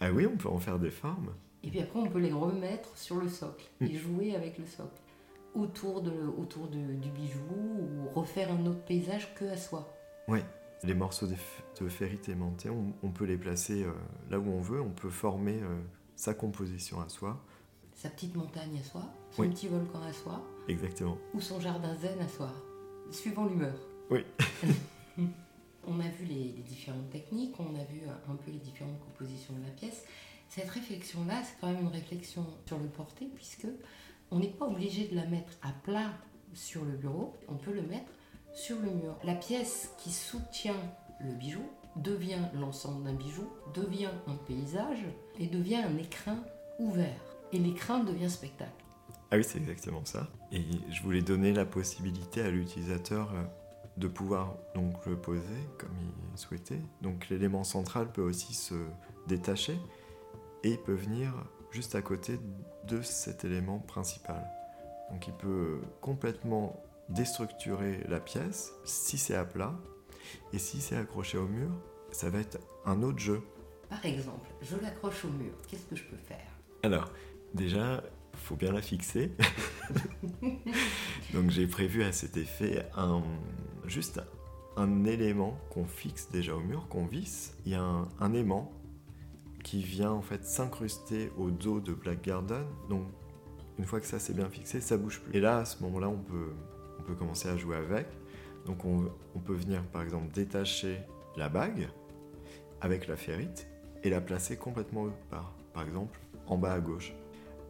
Ah 0.01 0.11
oui, 0.11 0.27
on 0.27 0.37
peut 0.37 0.49
en 0.49 0.59
faire 0.59 0.79
des 0.79 0.91
formes. 0.91 1.33
Et 1.63 1.69
puis 1.69 1.81
après, 1.81 1.99
on 1.99 2.07
peut 2.07 2.19
les 2.19 2.33
remettre 2.33 2.97
sur 2.97 3.17
le 3.17 3.29
socle 3.29 3.65
et 3.81 3.85
mm. 3.85 3.97
jouer 3.97 4.35
avec 4.35 4.59
le 4.59 4.67
socle 4.67 5.01
autour, 5.55 6.03
de, 6.03 6.13
autour 6.39 6.69
du 6.69 7.11
bijou 7.11 7.39
ou 7.51 8.09
refaire 8.19 8.51
un 8.53 8.67
autre 8.67 8.85
paysage 8.85 9.35
que 9.35 9.45
à 9.45 9.57
soi. 9.57 9.89
Oui, 10.29 10.41
les 10.83 10.95
morceaux 10.95 11.27
de, 11.27 11.35
de 11.81 11.89
ferrite 11.89 12.29
aimantée, 12.29 12.71
on, 12.71 13.11
peut 13.11 13.25
les 13.25 13.37
placer 13.37 13.85
euh, 13.85 13.93
là 14.31 14.39
où 14.39 14.49
on 14.51 14.61
veut, 14.61 14.81
on 14.81 14.91
peut 14.91 15.11
former 15.11 15.61
euh, 15.63 15.81
sa 16.17 16.35
composition 16.35 17.01
à 17.01 17.09
soi. 17.09 17.41
Sa 17.95 18.09
petite 18.09 18.35
montagne 18.35 18.79
à 18.81 18.85
soi, 18.85 19.03
son 19.31 19.49
petit 19.49 19.69
volcan 19.69 20.03
à 20.03 20.13
soi. 20.13 20.43
Exactement. 20.69 21.17
Ou 21.35 21.41
son 21.41 21.61
jardin 21.61 21.95
zen 21.97 22.21
à 22.21 22.29
soi, 22.29 22.51
suivant 23.11 23.47
l'humeur. 23.47 23.75
Oui. 24.11 24.25
on 25.87 26.01
a 26.01 26.09
vu 26.09 26.27
les, 26.27 26.53
les, 26.57 26.63
différentes 26.63 27.11
techniques, 27.11 27.55
on 27.59 27.75
a 27.75 27.85
vu 27.85 28.03
un 28.29 28.37
peu 28.37 28.51
les 28.51 28.59
différentes 28.59 28.99
compositions 29.01 29.55
de 29.55 29.63
la 29.65 29.71
pièce. 29.71 30.05
Cette 30.49 30.71
réflexion-là, 30.71 31.43
c'est 31.43 31.55
quand 31.61 31.69
même 31.69 31.81
une 31.81 31.89
réflexion 31.89 32.47
sur 32.67 32.79
le 32.79 32.87
porté, 32.87 33.27
puisque 33.35 33.67
on 34.31 34.39
n'est 34.39 34.49
pas 34.49 34.67
obligé 34.67 35.09
de 35.09 35.17
la 35.17 35.27
mettre 35.27 35.53
à 35.63 35.73
plat 35.83 36.13
sur 36.55 36.85
le 36.85 36.93
bureau, 36.93 37.35
on 37.49 37.55
peut 37.55 37.73
le 37.73 37.83
mettre 37.83 38.11
sur 38.55 38.79
le 38.81 38.91
mur. 38.91 39.17
La 39.25 39.35
pièce 39.35 39.91
qui 39.99 40.11
soutient 40.11 40.81
le 41.21 41.33
bijou 41.33 41.63
devient 41.97 42.43
l'ensemble 42.55 43.05
d'un 43.05 43.15
bijou, 43.15 43.49
devient 43.75 44.11
un 44.27 44.37
paysage 44.47 45.05
et 45.39 45.47
devient 45.47 45.77
un 45.77 45.97
écrin 45.99 46.39
ouvert. 46.79 47.21
Et 47.53 47.59
l'écrin 47.59 48.03
devient 48.03 48.31
spectacle. 48.31 48.73
Ah 49.31 49.37
oui, 49.37 49.45
c'est 49.45 49.59
exactement 49.59 50.05
ça. 50.05 50.29
Et 50.53 50.63
je 50.91 51.03
voulais 51.03 51.23
donner 51.23 51.53
la 51.53 51.65
possibilité 51.65 52.41
à 52.41 52.51
l'utilisateur 52.51 53.33
euh, 53.35 53.43
de 53.97 54.09
pouvoir 54.09 54.57
donc 54.75 55.07
le 55.07 55.17
poser 55.17 55.69
comme 55.79 55.95
il 56.33 56.39
souhaitait. 56.39 56.81
Donc 57.01 57.29
l'élément 57.29 57.65
central 57.65 58.11
peut 58.11 58.23
aussi 58.23 58.55
se 58.55 58.75
détacher 59.27 59.79
et 60.63 60.77
peut 60.77 60.95
venir 60.95 61.33
juste 61.71 61.95
à 61.95 62.03
côté 62.03 62.39
de 62.87 63.03
cet 63.03 63.45
élément 63.45 63.79
principal. 63.79 64.45
Donc 65.11 65.27
il 65.27 65.35
peut 65.35 65.81
complètement 66.01 66.83
déstructurer 67.09 68.03
la 68.09 68.21
pièce 68.21 68.73
si 68.85 69.19
c'est 69.19 69.35
à 69.35 69.45
plat 69.45 69.75
et 70.53 70.59
si 70.59 70.81
c'est 70.81 70.97
accroché 70.97 71.39
au 71.39 71.47
mur, 71.47 71.71
ça 72.11 72.31
va 72.31 72.39
être 72.39 72.59
un 72.87 73.03
autre 73.03 73.19
jeu. 73.19 73.43
Par 73.89 74.05
exemple, 74.05 74.51
je 74.63 74.77
l'accroche 74.77 75.25
au 75.25 75.29
mur, 75.29 75.53
qu'est-ce 75.69 75.85
que 75.85 75.97
je 75.97 76.05
peux 76.05 76.17
faire? 76.17 76.51
Alors, 76.83 77.11
déjà, 77.53 78.03
il 78.03 78.24
faut 78.37 78.57
bien 78.57 78.73
la 78.73 78.83
fixer. 78.83 79.33
Donc 81.33 81.51
j'ai 81.51 81.67
prévu 81.67 82.03
à 82.03 82.13
cet 82.13 82.37
effet 82.37 82.87
un, 82.97 83.23
juste 83.87 84.21
un 84.77 85.05
élément 85.05 85.59
qu'on 85.71 85.85
fixe 85.85 86.29
déjà 86.31 86.55
au 86.55 86.61
mur, 86.61 86.89
qu'on 86.89 87.07
visse. 87.07 87.57
Il 87.65 87.73
y 87.73 87.75
a 87.75 87.83
un, 87.83 88.33
aimant 88.35 88.73
qui 89.63 89.83
vient 89.83 90.11
en 90.11 90.23
fait 90.23 90.45
s'incruster 90.45 91.31
au 91.39 91.51
dos 91.51 91.81
de 91.81 91.93
Black 91.93 92.23
Garden. 92.23 92.65
Donc 92.89 93.07
une 93.79 93.85
fois 93.85 94.01
que 94.01 94.07
ça 94.07 94.19
c'est 94.19 94.35
bien 94.35 94.49
fixé, 94.49 94.81
ça 94.81 94.97
bouge 94.97 95.21
plus. 95.21 95.37
Et 95.37 95.41
là, 95.41 95.59
à 95.59 95.65
ce 95.65 95.83
moment-là, 95.83 96.09
on 96.09 96.19
peut, 96.19 96.53
on 96.99 97.03
peut 97.03 97.15
commencer 97.15 97.49
à 97.49 97.57
jouer 97.57 97.77
avec. 97.77 98.07
Donc 98.67 98.85
on, 98.85 99.11
on, 99.35 99.39
peut 99.41 99.55
venir 99.55 99.83
par 99.85 100.03
exemple 100.03 100.33
détacher 100.33 100.99
la 101.37 101.49
bague 101.49 101.89
avec 102.81 103.07
la 103.09 103.17
ferrite 103.17 103.67
et 104.03 104.11
la 104.11 104.21
placer 104.21 104.57
complètement 104.57 105.09
par, 105.29 105.55
par 105.75 105.83
exemple 105.83 106.19
en 106.47 106.57
bas 106.57 106.73
à 106.73 106.81
gauche. 106.81 107.15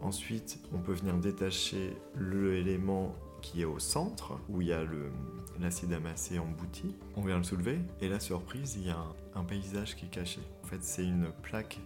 Ensuite, 0.01 0.59
on 0.73 0.79
peut 0.79 0.93
venir 0.93 1.17
détacher 1.17 1.97
l'élément 2.19 3.15
qui 3.45 3.61
est 3.61 3.67
au 3.67 3.79
centre, 3.79 4.39
où 4.49 4.63
il 4.63 4.69
y 4.69 4.73
a 4.73 4.83
l'acide 5.61 5.93
amassé 5.93 6.39
embouti. 6.39 6.95
On 7.15 7.23
vient 7.23 7.37
le 7.37 7.43
soulever, 7.43 7.79
et 8.01 8.09
la 8.09 8.19
surprise, 8.19 8.77
il 8.77 8.87
y 8.87 8.91
a 8.91 8.99
un, 9.35 9.45
paysage 9.45 9.97
qui 9.97 10.07
est 10.07 10.09
caché. 10.09 10.41
En 10.63 10.67
fait, 10.67 10.83
c'est 10.83 11.05
une 11.05 11.31
plaque 11.43 11.79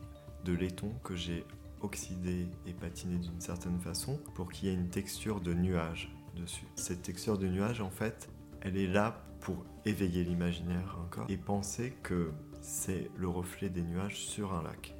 de 0.44 0.52
laiton 0.52 0.92
que 1.02 1.16
j'ai 1.16 1.44
oxydé 1.80 2.46
et 2.66 2.72
patiné 2.72 3.18
d'une 3.18 3.40
certaine 3.40 3.78
façon 3.80 4.18
pour 4.34 4.50
qu'il 4.50 4.68
y 4.68 4.72
ait 4.72 4.74
une 4.74 4.88
texture 4.88 5.40
de 5.40 5.52
nuage 5.52 6.14
dessus. 6.36 6.66
Cette 6.76 7.02
texture 7.02 7.38
de 7.38 7.48
nuage, 7.48 7.80
en 7.80 7.90
fait, 7.90 8.28
elle 8.60 8.76
est 8.76 8.86
là 8.86 9.20
pour 9.40 9.64
éveiller 9.84 10.24
l'imaginaire 10.24 10.98
encore 11.04 11.26
et 11.28 11.36
penser 11.36 11.92
que 12.02 12.32
c'est 12.60 13.10
le 13.16 13.28
reflet 13.28 13.68
des 13.68 13.82
nuages 13.82 14.18
sur 14.18 14.54
un 14.54 14.62
lac. 14.62 14.94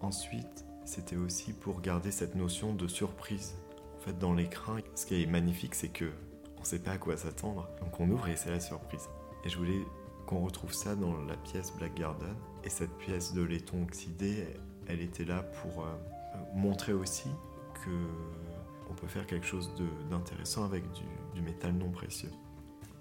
Ensuite, 0.00 0.64
c'était 0.84 1.16
aussi 1.16 1.52
pour 1.52 1.80
garder 1.80 2.10
cette 2.10 2.34
notion 2.34 2.74
de 2.74 2.88
surprise 2.88 3.54
fait, 4.02 4.18
dans 4.18 4.34
l'écran, 4.34 4.76
ce 4.94 5.06
qui 5.06 5.22
est 5.22 5.26
magnifique, 5.26 5.74
c'est 5.74 5.88
que 5.88 6.10
on 6.60 6.64
sait 6.64 6.78
pas 6.78 6.92
à 6.92 6.98
quoi 6.98 7.16
s'attendre. 7.16 7.68
Donc 7.80 7.98
on 8.00 8.08
ouvre 8.10 8.28
et 8.28 8.36
c'est 8.36 8.50
la 8.50 8.60
surprise. 8.60 9.08
Et 9.44 9.48
je 9.48 9.56
voulais 9.56 9.80
qu'on 10.26 10.40
retrouve 10.40 10.72
ça 10.72 10.94
dans 10.94 11.16
la 11.24 11.36
pièce 11.36 11.72
Black 11.76 11.94
Garden. 11.94 12.34
Et 12.64 12.70
cette 12.70 12.96
pièce 12.98 13.32
de 13.32 13.42
laiton 13.42 13.82
oxydé, 13.82 14.46
elle 14.86 15.00
était 15.00 15.24
là 15.24 15.42
pour 15.42 15.84
euh, 15.84 15.96
montrer 16.54 16.92
aussi 16.92 17.28
que 17.84 17.90
on 18.90 18.94
peut 18.94 19.06
faire 19.06 19.26
quelque 19.26 19.46
chose 19.46 19.72
d'intéressant 20.10 20.64
avec 20.64 20.84
du 21.34 21.40
métal 21.40 21.72
non 21.72 21.90
précieux. 21.90 22.30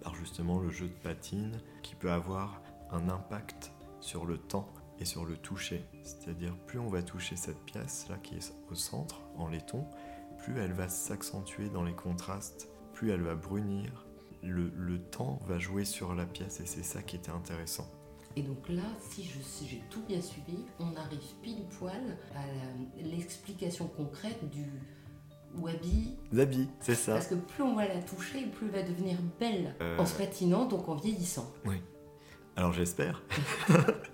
Par 0.02 0.16
justement 0.16 0.60
le 0.60 0.70
jeu 0.70 0.88
de 0.88 0.94
patine 1.04 1.60
qui 1.84 1.96
peut 1.96 2.12
avoir 2.12 2.62
un 2.92 3.10
impact 3.10 3.72
sur 4.00 4.26
le 4.26 4.38
temps 4.38 4.70
et 5.02 5.06
sur 5.06 5.26
le 5.26 5.36
toucher. 5.36 5.84
C'est-à-dire 6.04 6.56
plus 6.68 6.80
on 6.80 6.88
va 6.88 7.02
toucher 7.02 7.36
cette 7.36 7.60
pièce 7.66 8.06
là 8.10 8.18
qui 8.22 8.36
est 8.36 8.54
au 8.72 8.76
centre 8.76 9.22
en 9.38 9.48
laiton, 9.48 9.86
plus 10.38 10.58
elle 10.60 10.74
va 10.74 10.88
s'accentuer 10.88 11.70
dans 11.70 11.84
les 11.84 11.94
contrastes, 11.94 12.70
plus 12.94 13.12
elle 13.12 13.22
va 13.22 13.36
brunir. 13.36 14.06
Le, 14.44 14.72
le 14.76 15.00
temps 15.00 15.40
va 15.46 15.60
jouer 15.60 15.86
sur 15.86 16.16
la 16.16 16.26
pièce 16.26 16.60
et 16.62 16.66
c'est 16.66 16.84
ça 16.84 17.02
qui 17.02 17.16
était 17.16 17.32
intéressant. 17.32 17.88
Et 18.36 18.44
donc 18.44 18.70
là, 18.70 18.84
si 19.10 19.24
j'ai 19.68 19.82
tout 19.90 20.02
bien 20.08 20.22
suivi, 20.22 20.58
on 20.80 20.96
arrive 20.96 21.20
pile 21.42 21.66
poil 21.78 22.18
à 22.36 22.44
l'explication 23.04 23.88
concrète 23.88 24.50
du 24.50 24.66
wabi. 25.58 26.16
Zabi, 26.34 26.70
c'est 26.80 26.96
ça. 26.96 27.14
Parce 27.14 27.28
que 27.28 27.36
plus 27.36 27.62
on 27.62 27.76
va 27.76 27.88
la 27.88 28.02
toucher, 28.02 28.46
plus 28.46 28.68
elle 28.68 28.72
va 28.72 28.84
devenir 28.84 29.18
belle 29.40 29.76
Euh. 29.82 29.98
en 29.98 30.06
se 30.06 30.16
patinant, 30.18 30.66
donc 30.66 30.88
en 30.88 30.96
vieillissant. 30.96 31.52
Alors 32.56 32.72
j'espère. 32.74 33.22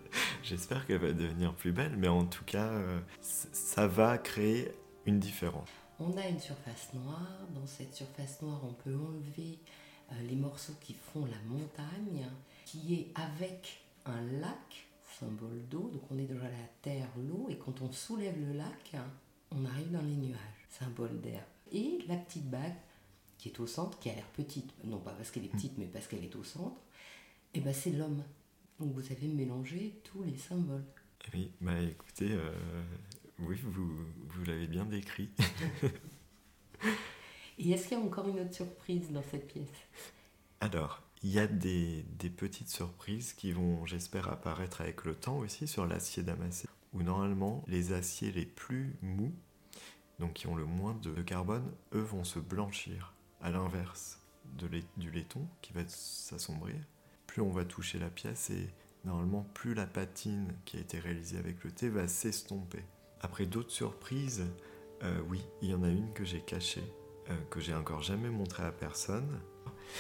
j'espère 0.48 0.86
qu'elle 0.86 1.00
va 1.00 1.12
devenir 1.12 1.54
plus 1.54 1.72
belle, 1.72 1.96
mais 1.98 2.08
en 2.08 2.26
tout 2.26 2.46
cas, 2.46 2.70
euh, 2.70 3.00
ça 3.22 3.88
va 3.88 4.18
créer 4.18 4.72
une 5.06 5.20
différence. 5.20 5.70
On 6.00 6.16
a 6.18 6.28
une 6.28 6.40
surface 6.40 6.94
noire. 6.94 7.40
Dans 7.54 7.66
cette 7.66 7.94
surface 7.94 8.42
noire, 8.42 8.62
on 8.64 8.74
peut 8.74 8.96
enlever 8.96 9.60
euh, 10.12 10.16
les 10.28 10.36
morceaux 10.36 10.76
qui 10.80 10.94
font 10.94 11.26
la 11.26 11.40
montagne, 11.48 12.26
qui 12.66 12.94
est 12.94 13.12
avec 13.16 13.82
un 14.06 14.22
lac, 14.40 14.88
symbole 15.20 15.68
d'eau. 15.70 15.90
Donc 15.92 16.04
on 16.12 16.18
est 16.18 16.26
déjà 16.26 16.44
la 16.44 16.68
terre, 16.82 17.10
l'eau, 17.18 17.48
et 17.50 17.58
quand 17.58 17.82
on 17.82 17.92
soulève 17.92 18.40
le 18.40 18.54
lac, 18.54 18.96
on 19.52 19.66
arrive 19.66 19.92
dans 19.92 20.02
les 20.02 20.16
nuages, 20.16 20.68
symbole 20.70 21.20
d'air. 21.20 21.44
Et 21.72 22.00
la 22.08 22.16
petite 22.16 22.50
bague 22.50 22.76
qui 23.38 23.50
est 23.50 23.60
au 23.60 23.68
centre, 23.68 24.00
qui 24.00 24.10
a 24.10 24.16
l'air 24.16 24.28
petite, 24.28 24.74
non 24.84 25.00
pas 25.00 25.12
parce 25.12 25.30
qu'elle 25.30 25.46
est 25.46 25.50
petite, 25.50 25.78
mais 25.78 25.86
parce 25.86 26.08
qu'elle 26.08 26.24
est 26.24 26.36
au 26.36 26.44
centre, 26.44 26.80
et 27.54 27.60
ben 27.60 27.74
c'est 27.74 27.92
l'homme. 27.92 28.24
Donc 28.80 28.94
vous 28.94 29.12
avez 29.12 29.28
mélangé 29.28 30.00
tous 30.04 30.24
les 30.24 30.38
symboles. 30.38 30.86
Oui, 31.34 31.52
bah 31.62 31.80
écoutez, 31.82 32.32
euh, 32.32 32.84
oui, 33.40 33.58
vous, 33.64 34.06
vous 34.28 34.44
l'avez 34.46 34.68
bien 34.68 34.86
décrit. 34.86 35.30
Et 37.60 37.72
est-ce 37.72 37.88
qu'il 37.88 37.98
y 37.98 38.02
a 38.02 38.04
encore 38.04 38.28
une 38.28 38.40
autre 38.40 38.54
surprise 38.54 39.12
dans 39.12 39.24
cette 39.24 39.48
pièce? 39.48 39.68
Alors, 40.60 41.02
il 41.24 41.32
y 41.32 41.40
a 41.40 41.48
des, 41.48 42.04
des 42.20 42.30
petites 42.30 42.70
surprises 42.70 43.34
qui 43.34 43.52
vont, 43.52 43.86
j'espère, 43.86 44.30
apparaître 44.30 44.82
avec 44.82 45.06
le 45.06 45.16
temps 45.16 45.40
aussi 45.40 45.68
sur 45.68 45.86
l'acier 45.88 46.22
damassé, 46.24 46.68
où 46.94 47.02
normalement 47.02 47.64
les 47.68 47.94
aciers 47.94 48.32
les 48.32 48.46
plus 48.46 48.96
mous, 49.02 49.34
donc 50.20 50.34
qui 50.34 50.48
ont 50.48 50.56
le 50.56 50.66
moins 50.66 50.94
de 50.94 51.14
carbone, 51.24 51.72
eux 51.94 52.02
vont 52.02 52.24
se 52.24 52.40
blanchir, 52.40 53.14
à 53.42 53.50
l'inverse 53.50 54.22
de 54.58 54.68
lait- 54.68 54.84
du 54.98 55.10
laiton 55.12 55.48
qui 55.62 55.74
va 55.74 55.82
s'assombrir. 55.88 56.76
Plus 57.38 57.44
on 57.44 57.52
va 57.52 57.66
toucher 57.66 58.00
la 58.00 58.10
pièce 58.10 58.50
et 58.50 58.68
normalement 59.06 59.44
plus 59.54 59.76
la 59.76 59.86
patine 59.86 60.56
qui 60.66 60.78
a 60.78 60.80
été 60.80 60.98
réalisée 60.98 61.38
avec 61.38 61.64
le 61.64 61.70
thé 61.70 61.88
va 61.88 62.08
s'estomper. 62.08 62.84
Après 63.22 63.46
d'autres 63.46 63.70
surprises, 63.70 64.44
euh, 65.04 65.22
oui, 65.30 65.46
il 65.62 65.70
y 65.70 65.76
en 65.76 65.84
a 65.84 65.90
une 65.90 66.12
que 66.14 66.26
j'ai 66.26 66.42
cachée, 66.42 66.92
euh, 67.30 67.38
que 67.52 67.60
j'ai 67.60 67.76
encore 67.76 68.02
jamais 68.02 68.32
montrée 68.32 68.64
à 68.64 68.72
personne. 68.72 69.40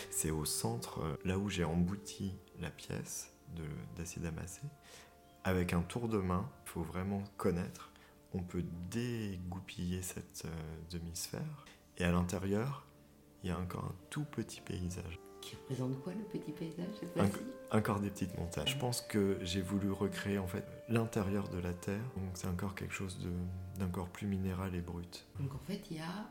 C'est 0.10 0.32
au 0.32 0.46
centre, 0.46 1.02
euh, 1.04 1.16
là 1.26 1.38
où 1.38 1.48
j'ai 1.48 1.64
embouti 1.64 2.34
la 2.60 2.72
pièce 2.72 3.32
de- 3.56 3.96
d'acier 3.96 4.20
damassé, 4.20 4.64
avec 5.44 5.74
un 5.74 5.84
tour 5.84 6.10
de 6.10 6.18
main, 6.18 6.50
il 6.66 6.70
faut 6.70 6.82
vraiment 6.82 7.24
connaître. 7.38 7.92
On 8.34 8.42
peut 8.42 8.66
dégoupiller 8.90 10.02
cette 10.02 10.48
demi-sphère, 10.90 11.66
et 12.00 12.04
à 12.04 12.12
l'intérieur, 12.12 12.88
il 13.44 13.52
y 13.52 13.54
a 13.54 13.60
encore 13.60 13.86
un 13.86 13.96
tout 14.10 14.26
petit 14.26 14.62
paysage. 14.62 15.20
Qui 15.48 15.56
représente 15.56 16.02
quoi 16.04 16.14
le 16.14 16.24
petit 16.40 16.52
paysage 16.52 16.86
cette 17.00 17.18
Un- 17.18 17.26
fois-ci? 17.28 17.44
Encore 17.72 18.00
des 18.02 18.10
petites 18.10 18.38
montagnes. 18.38 18.68
Je 18.68 18.78
pense 18.78 19.02
que 19.02 19.38
j'ai 19.44 19.62
voulu 19.62 19.92
recréer 19.92 20.38
en 20.40 20.48
fait 20.48 20.66
l'intérieur 20.90 21.48
de 21.50 21.58
la 21.60 21.74
Terre, 21.74 22.04
donc 22.18 22.32
c'est 22.34 22.48
encore 22.48 22.76
quelque 22.76 22.94
chose 22.94 23.18
de- 23.20 23.80
d'encore 23.80 24.10
plus 24.10 24.28
minéral 24.28 24.76
et 24.76 24.82
brut. 24.82 25.26
Donc 25.40 25.54
en 25.54 25.60
fait, 25.60 25.82
il 25.92 25.98
y 25.98 26.00
a 26.02 26.26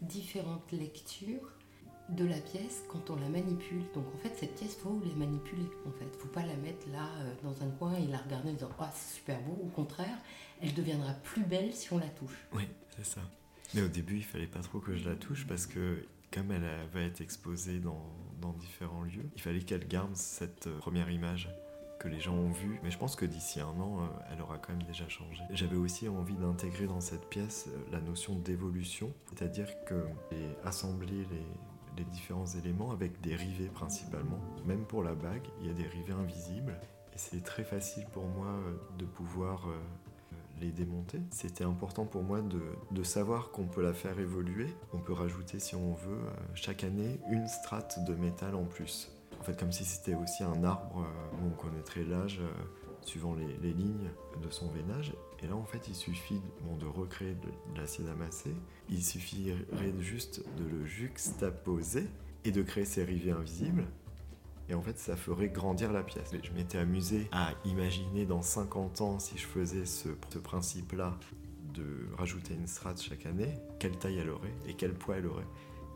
différentes 0.00 0.70
lectures 0.72 1.50
de 2.08 2.24
la 2.24 2.38
pièce 2.38 2.82
quand 2.88 3.10
on 3.10 3.16
la 3.16 3.28
manipule. 3.28 3.82
Donc 3.94 4.04
en 4.14 4.18
fait, 4.18 4.34
cette 4.36 4.54
pièce, 4.56 4.74
faut 4.76 5.00
la 5.06 5.14
manipuler. 5.14 5.66
En 5.86 5.92
fait, 5.92 6.14
faut 6.18 6.28
pas 6.28 6.44
la 6.44 6.56
mettre 6.56 6.88
là 6.90 7.08
euh, 7.20 7.32
dans 7.42 7.62
un 7.62 7.70
coin 7.70 7.94
et 7.94 8.06
la 8.06 8.18
regarder 8.18 8.50
en 8.50 8.52
disant 8.54 8.70
ah 8.80 8.90
c'est 8.94 9.16
super 9.16 9.40
beau. 9.42 9.58
Au 9.62 9.68
contraire, 9.68 10.16
elle 10.60 10.74
deviendra 10.74 11.12
plus 11.14 11.44
belle 11.44 11.72
si 11.72 11.92
on 11.92 11.98
la 11.98 12.08
touche. 12.08 12.36
Oui, 12.52 12.64
c'est 12.96 13.06
ça. 13.06 13.20
Mais 13.74 13.82
au 13.82 13.88
début, 13.88 14.16
il 14.16 14.24
fallait 14.24 14.46
pas 14.46 14.60
trop 14.60 14.80
que 14.80 14.94
je 14.96 15.08
la 15.08 15.14
touche 15.16 15.46
parce 15.46 15.66
que 15.66 16.04
comme 16.32 16.50
elle 16.50 16.68
va 16.92 17.00
être 17.00 17.20
exposée 17.20 17.80
dans, 17.80 18.00
différents 18.58 19.04
lieux, 19.04 19.30
il 19.36 19.40
fallait 19.40 19.62
qu'elle 19.62 19.86
garde 19.86 20.16
cette 20.16 20.66
euh, 20.66 20.78
première 20.78 21.08
image 21.10 21.48
que 22.00 22.08
les 22.08 22.18
gens 22.18 22.34
ont 22.34 22.50
vue. 22.50 22.80
Mais 22.82 22.90
je 22.90 22.98
pense 22.98 23.14
que 23.14 23.24
d'ici 23.24 23.60
un 23.60 23.78
an, 23.80 24.00
euh, 24.00 24.06
elle 24.32 24.42
aura 24.42 24.58
quand 24.58 24.72
même 24.72 24.82
déjà 24.82 25.08
changé. 25.08 25.42
J'avais 25.50 25.76
aussi 25.76 26.08
envie 26.08 26.34
d'intégrer 26.34 26.86
dans 26.86 27.00
cette 27.00 27.28
pièce 27.28 27.68
euh, 27.68 27.78
la 27.92 28.00
notion 28.00 28.34
d'évolution, 28.34 29.12
c'est-à-dire 29.28 29.68
que 29.84 30.04
j'ai 30.32 30.56
assemblé 30.64 31.24
les, 31.30 31.46
les 31.96 32.04
différents 32.10 32.46
éléments 32.46 32.90
avec 32.90 33.20
des 33.20 33.36
rivets 33.36 33.70
principalement. 33.72 34.40
Même 34.66 34.84
pour 34.86 35.04
la 35.04 35.14
bague, 35.14 35.46
il 35.60 35.68
y 35.68 35.70
a 35.70 35.74
des 35.74 35.86
rivets 35.86 36.14
invisibles. 36.14 36.78
Et 37.14 37.18
c'est 37.18 37.44
très 37.44 37.64
facile 37.64 38.06
pour 38.12 38.26
moi 38.26 38.58
de 38.98 39.04
pouvoir 39.04 39.68
démonter. 40.70 41.18
C'était 41.30 41.64
important 41.64 42.04
pour 42.04 42.22
moi 42.22 42.40
de, 42.40 42.60
de 42.90 43.02
savoir 43.02 43.50
qu'on 43.50 43.66
peut 43.66 43.82
la 43.82 43.92
faire 43.94 44.18
évoluer. 44.18 44.68
On 44.92 44.98
peut 44.98 45.12
rajouter, 45.12 45.58
si 45.58 45.74
on 45.74 45.94
veut, 45.94 46.12
euh, 46.12 46.30
chaque 46.54 46.84
année 46.84 47.18
une 47.30 47.48
strate 47.48 48.04
de 48.04 48.14
métal 48.14 48.54
en 48.54 48.64
plus. 48.64 49.10
En 49.40 49.42
fait, 49.42 49.58
comme 49.58 49.72
si 49.72 49.84
c'était 49.84 50.14
aussi 50.14 50.44
un 50.44 50.62
arbre 50.62 51.04
euh, 51.04 51.36
où 51.42 51.48
on 51.48 51.50
connaîtrait 51.50 52.04
l'âge 52.04 52.38
euh, 52.40 52.52
suivant 53.00 53.34
les, 53.34 53.56
les 53.60 53.72
lignes 53.72 54.10
de 54.40 54.50
son 54.50 54.68
veinage. 54.68 55.14
Et 55.42 55.48
là, 55.48 55.56
en 55.56 55.64
fait, 55.64 55.88
il 55.88 55.94
suffit 55.96 56.40
bon, 56.60 56.76
de 56.76 56.86
recréer 56.86 57.34
de, 57.34 57.74
de 57.74 57.80
l'acier 57.80 58.04
damassé. 58.04 58.54
Il 58.88 59.02
suffirait 59.02 59.56
juste 59.98 60.44
de 60.56 60.64
le 60.64 60.84
juxtaposer 60.84 62.06
et 62.44 62.52
de 62.52 62.62
créer 62.62 62.84
ces 62.84 63.02
rivets 63.02 63.32
invisibles. 63.32 63.84
Et 64.72 64.74
en 64.74 64.80
fait, 64.80 64.98
ça 64.98 65.16
ferait 65.16 65.50
grandir 65.50 65.92
la 65.92 66.02
pièce. 66.02 66.32
Je 66.42 66.50
m'étais 66.52 66.78
amusé 66.78 67.28
à 67.30 67.50
imaginer 67.66 68.24
dans 68.24 68.40
50 68.40 69.02
ans, 69.02 69.18
si 69.18 69.36
je 69.36 69.46
faisais 69.46 69.84
ce, 69.84 70.08
principe-là, 70.08 71.14
de 71.74 71.84
rajouter 72.16 72.54
une 72.54 72.66
strate 72.66 72.98
chaque 72.98 73.26
année, 73.26 73.54
quelle 73.78 73.98
taille 73.98 74.16
elle 74.16 74.30
aurait 74.30 74.54
et 74.66 74.72
quel 74.72 74.94
poids 74.94 75.18
elle 75.18 75.26
aurait. 75.26 75.46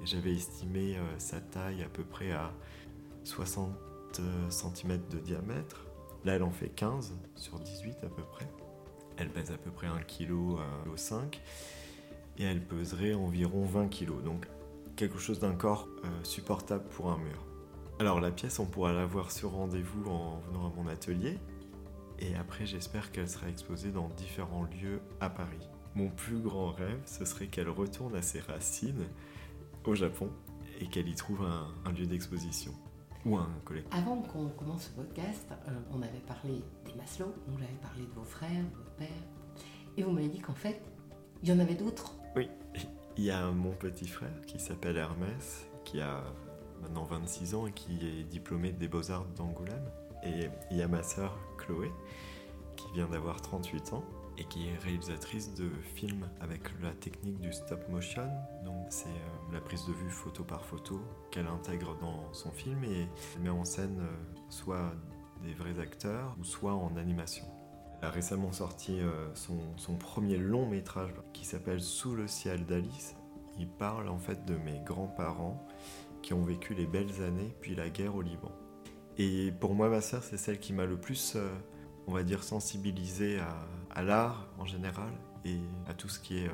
Et 0.03 0.07
j'avais 0.07 0.35
estimé 0.35 0.99
euh, 0.99 1.19
sa 1.19 1.41
taille 1.41 1.83
à 1.83 1.89
peu 1.89 2.05
près 2.05 2.33
à 2.33 2.53
60 3.25 3.71
cm 4.51 5.01
de 5.11 5.19
diamètre. 5.21 5.87
Là, 6.27 6.35
elle 6.35 6.43
en 6.43 6.51
fait 6.51 6.69
15 6.69 7.15
sur 7.35 7.59
18 7.59 8.05
à 8.05 8.09
peu 8.09 8.25
près. 8.25 8.47
Elle 9.17 9.31
pèse 9.31 9.53
à 9.53 9.57
peu 9.57 9.71
près 9.71 9.87
1 9.87 10.01
kg, 10.01 10.59
5 10.97 11.41
et 12.37 12.45
elle 12.45 12.63
peserait 12.63 13.15
environ 13.15 13.65
20 13.65 13.89
kg. 13.89 14.23
Donc 14.23 14.47
quelque 14.97 15.17
chose 15.17 15.39
d'un 15.39 15.55
corps 15.55 15.89
euh, 16.05 16.09
supportable 16.25 16.85
pour 16.91 17.11
un 17.11 17.17
mur. 17.17 17.56
Alors 17.99 18.21
la 18.21 18.31
pièce, 18.31 18.59
on 18.59 18.67
pourra 18.67 18.93
la 18.93 19.07
voir 19.07 19.31
sur 19.31 19.53
rendez-vous 19.53 20.11
en 20.11 20.39
venant 20.41 20.67
à 20.67 20.73
mon 20.77 20.87
atelier. 20.87 21.39
Et 22.19 22.35
après, 22.37 22.67
j'espère 22.67 23.11
qu'elle 23.11 23.29
sera 23.29 23.49
exposée 23.49 23.91
dans 23.91 24.11
différents 24.11 24.65
lieux 24.65 25.01
à 25.21 25.31
Paris. 25.31 25.67
Mon 25.95 26.11
plus 26.11 26.39
grand 26.39 26.73
rêve, 26.73 27.01
ce 27.07 27.25
serait 27.25 27.47
qu'elle 27.47 27.71
retourne 27.71 28.15
à 28.15 28.21
ses 28.21 28.41
racines 28.41 29.07
au 29.85 29.95
Japon 29.95 30.31
et 30.79 30.89
qu'elle 30.89 31.09
y 31.09 31.15
trouve 31.15 31.43
un, 31.43 31.69
un 31.87 31.93
lieu 31.93 32.05
d'exposition 32.05 32.73
ou 33.25 33.39
un 33.39 33.49
collectif. 33.65 33.99
Avant 33.99 34.21
qu'on 34.21 34.49
commence 34.49 34.85
ce 34.85 34.91
podcast, 34.91 35.47
euh, 35.69 35.71
on 35.91 36.03
avait 36.03 36.21
parlé 36.27 36.63
des 36.85 36.95
Maslow, 36.97 37.35
on 37.49 37.57
avait 37.57 37.81
parlé 37.81 38.03
de 38.03 38.13
vos 38.13 38.25
frères, 38.25 38.51
de 38.51 38.77
votre 38.77 38.95
père, 38.97 39.09
et 39.97 40.03
vous 40.03 40.11
m'avez 40.11 40.29
dit 40.29 40.41
qu'en 40.41 40.55
fait, 40.55 40.83
il 41.43 41.49
y 41.49 41.53
en 41.53 41.59
avait 41.59 41.75
d'autres. 41.75 42.15
Oui, 42.37 42.49
il 43.17 43.25
y 43.25 43.31
a 43.31 43.51
mon 43.51 43.73
petit 43.73 44.07
frère 44.07 44.43
qui 44.47 44.59
s'appelle 44.59 44.99
Hermès, 44.99 45.67
qui 45.85 46.01
a 46.01 46.23
maintenant 46.81 47.05
26 47.05 47.55
ans 47.55 47.67
et 47.67 47.73
qui 47.73 48.07
est 48.07 48.25
diplômé 48.25 48.73
des 48.73 48.89
Beaux-Arts 48.89 49.27
d'Angoulême. 49.37 49.91
Et 50.25 50.49
il 50.71 50.77
y 50.77 50.83
a 50.83 50.89
ma 50.89 51.03
sœur 51.03 51.39
Chloé, 51.59 51.91
qui 52.77 52.91
vient 52.93 53.09
d'avoir 53.09 53.41
38 53.41 53.93
ans 53.93 54.05
et 54.39 54.45
qui 54.45 54.69
est 54.69 54.77
réalisatrice 54.77 55.55
de 55.55 55.71
films 55.95 56.29
avec 56.41 56.63
la 56.83 56.93
technique 56.93 57.41
du 57.41 57.53
stop 57.53 57.89
motion. 57.89 58.29
Donc 58.65 58.87
c'est 58.91 59.09
euh, 59.09 59.53
la 59.53 59.61
prise 59.61 59.87
de 59.87 59.93
vue 59.93 60.11
photo 60.11 60.45
par 60.45 60.65
photo 60.65 61.01
qu'elle 61.31 61.47
intègre 61.47 61.97
dans 62.01 62.33
son 62.33 62.51
film 62.51 62.85
et 62.85 63.09
elle 63.35 63.43
met 63.43 63.51
en 63.51 63.65
scène 63.65 63.99
euh, 64.01 64.41
soit 64.51 64.93
des 65.43 65.55
vrais 65.55 65.79
acteurs 65.81 66.37
ou 66.39 66.45
soit 66.45 66.75
en 66.75 66.97
animation. 66.97 67.45
Elle 68.01 68.09
a 68.09 68.11
récemment 68.11 68.53
sorti 68.53 69.01
euh, 69.01 69.29
son 69.35 69.95
premier 69.95 70.37
long 70.37 70.67
métrage 70.67 71.15
qui 71.33 71.47
s'appelle 71.47 71.81
Sous 71.81 72.15
le 72.15 72.29
ciel 72.29 72.67
d'Alice. 72.67 73.17
Il 73.59 73.69
parle 73.69 74.09
en 74.09 74.19
fait 74.19 74.45
de 74.45 74.55
mes 74.57 74.81
grands-parents 74.81 75.67
qui 76.23 76.35
ont 76.35 76.43
vécu 76.43 76.75
les 76.75 76.87
belles 76.87 77.23
années 77.23 77.55
puis 77.61 77.75
la 77.75 77.89
guerre 77.89 78.15
au 78.15 78.23
Liban. 78.23 78.53
Et 79.19 79.53
pour 79.61 79.75
moi, 79.75 79.89
ma 79.89 80.01
sœur, 80.01 80.23
c'est 80.23 80.37
celle 80.37 80.59
qui 80.59 80.73
m'a 80.73 80.85
le 80.85 80.99
plus, 80.99 81.35
euh, 81.37 81.49
on 82.07 82.13
va 82.13 82.23
dire, 82.23 82.43
sensibilisé 82.43 83.39
à, 83.91 84.03
l'art 84.03 84.47
en 84.59 84.67
général 84.67 85.11
et 85.47 85.57
à 85.89 85.95
tout 85.95 86.11
ce 86.11 86.21
qui 86.21 86.39
est 86.39 86.49
euh, 86.49 86.53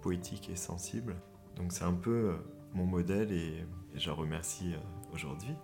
poétique 0.00 0.50
et 0.50 0.56
sensible. 0.56 1.14
Donc 1.54 1.70
c'est 1.70 1.84
un 1.84 1.92
peu 1.92 2.30
euh, 2.30 2.36
mon 2.74 2.86
modèle 2.86 3.30
et, 3.30 3.64
je 3.94 4.08
la 4.08 4.14
remercie 4.14 4.74
aujourd'hui 5.12 5.54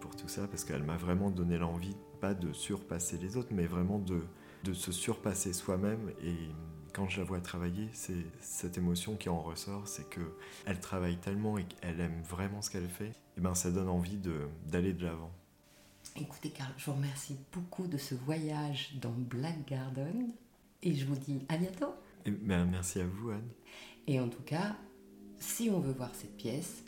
pour 0.00 0.16
tout 0.16 0.26
ça 0.26 0.48
parce 0.48 0.64
qu'elle 0.64 0.82
m'a 0.82 0.96
vraiment 0.96 1.30
donné 1.30 1.58
l'envie, 1.58 1.94
pas 2.18 2.32
de 2.32 2.50
surpasser 2.54 3.18
les 3.18 3.36
autres, 3.36 3.50
mais 3.52 3.66
vraiment 3.66 3.98
de, 3.98 4.22
de 4.64 4.72
se 4.72 4.90
surpasser 4.90 5.52
soi-même. 5.52 6.10
Et 6.22 6.34
quand 6.94 7.08
je 7.08 7.18
la 7.18 7.24
vois 7.24 7.40
travailler, 7.40 7.88
c'est 7.92 8.24
cette 8.40 8.78
émotion 8.78 9.16
qui 9.16 9.28
en 9.28 9.42
ressort, 9.42 9.86
c'est 9.88 10.08
que 10.08 10.20
elle 10.64 10.80
travaille 10.80 11.18
tellement 11.18 11.58
et 11.58 11.64
qu'elle 11.64 12.00
aime 12.00 12.22
vraiment 12.22 12.62
ce 12.62 12.70
qu'elle 12.70 12.88
fait. 12.88 13.12
Et 13.36 13.40
ben 13.40 13.54
ça 13.54 13.70
donne 13.70 13.88
envie 13.88 14.16
d'aller 14.66 14.92
de 14.92 15.04
l'avant. 15.04 15.32
Écoutez, 16.16 16.50
Carl, 16.50 16.72
je 16.78 16.86
vous 16.86 16.96
remercie 16.96 17.36
beaucoup 17.52 17.88
de 17.88 17.98
ce 17.98 18.14
voyage 18.14 18.94
dans 19.00 19.10
Black 19.10 19.66
Garden 19.66 20.30
et 20.82 20.94
je 20.94 21.04
vous 21.04 21.16
dis 21.16 21.44
à 21.48 21.56
bientôt. 21.56 21.94
Et 22.24 22.30
ben, 22.30 22.64
merci 22.66 23.00
à 23.00 23.06
vous, 23.06 23.30
Anne. 23.30 23.48
Et 24.06 24.20
en 24.20 24.28
tout 24.28 24.42
cas, 24.42 24.76
si 25.40 25.70
on 25.70 25.80
veut 25.80 25.92
voir 25.92 26.14
cette 26.14 26.36
pièce, 26.36 26.84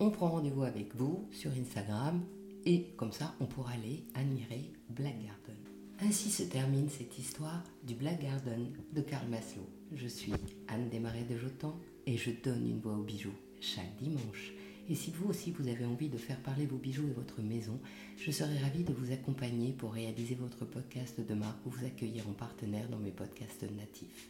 on 0.00 0.10
prend 0.10 0.28
rendez-vous 0.28 0.64
avec 0.64 0.94
vous 0.96 1.28
sur 1.30 1.52
Instagram 1.52 2.20
et 2.64 2.88
comme 2.96 3.12
ça, 3.12 3.34
on 3.38 3.46
pourra 3.46 3.74
aller 3.74 4.04
admirer 4.14 4.72
Black 4.90 5.22
Garden. 5.22 5.65
Ainsi 6.00 6.30
se 6.30 6.42
termine 6.42 6.90
cette 6.90 7.18
histoire 7.18 7.64
du 7.82 7.94
Black 7.94 8.20
Garden 8.20 8.70
de 8.92 9.00
Karl 9.00 9.26
Maslow. 9.28 9.66
Je 9.94 10.06
suis 10.06 10.32
Anne 10.68 10.90
Desmarais 10.90 11.24
de 11.24 11.38
Jotan 11.38 11.74
et 12.04 12.18
je 12.18 12.32
donne 12.44 12.68
une 12.68 12.80
voix 12.80 12.98
aux 12.98 13.02
bijoux 13.02 13.32
chaque 13.60 13.96
dimanche. 13.96 14.52
Et 14.90 14.94
si 14.94 15.10
vous 15.10 15.30
aussi 15.30 15.52
vous 15.52 15.66
avez 15.68 15.86
envie 15.86 16.10
de 16.10 16.18
faire 16.18 16.38
parler 16.42 16.66
vos 16.66 16.76
bijoux 16.76 17.08
et 17.08 17.14
votre 17.14 17.40
maison, 17.40 17.80
je 18.18 18.30
serai 18.30 18.58
ravie 18.58 18.84
de 18.84 18.92
vous 18.92 19.10
accompagner 19.10 19.72
pour 19.72 19.94
réaliser 19.94 20.34
votre 20.34 20.66
podcast 20.66 21.18
de 21.26 21.34
marque 21.34 21.64
ou 21.64 21.70
vous 21.70 21.86
accueillir 21.86 22.28
en 22.28 22.34
partenaire 22.34 22.90
dans 22.90 22.98
mes 22.98 23.10
podcasts 23.10 23.62
natifs. 23.62 24.28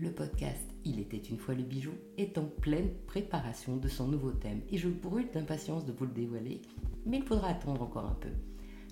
Le 0.00 0.10
podcast 0.12 0.64
Il 0.86 0.98
était 0.98 1.18
une 1.18 1.38
fois 1.38 1.54
le 1.54 1.62
bijou 1.62 1.92
est 2.16 2.38
en 2.38 2.46
pleine 2.46 2.88
préparation 3.06 3.76
de 3.76 3.88
son 3.88 4.08
nouveau 4.08 4.30
thème 4.30 4.62
et 4.70 4.78
je 4.78 4.88
brûle 4.88 5.28
d'impatience 5.34 5.84
de 5.84 5.92
vous 5.92 6.06
le 6.06 6.12
dévoiler, 6.12 6.62
mais 7.04 7.18
il 7.18 7.24
faudra 7.24 7.48
attendre 7.48 7.82
encore 7.82 8.06
un 8.06 8.14
peu. 8.18 8.30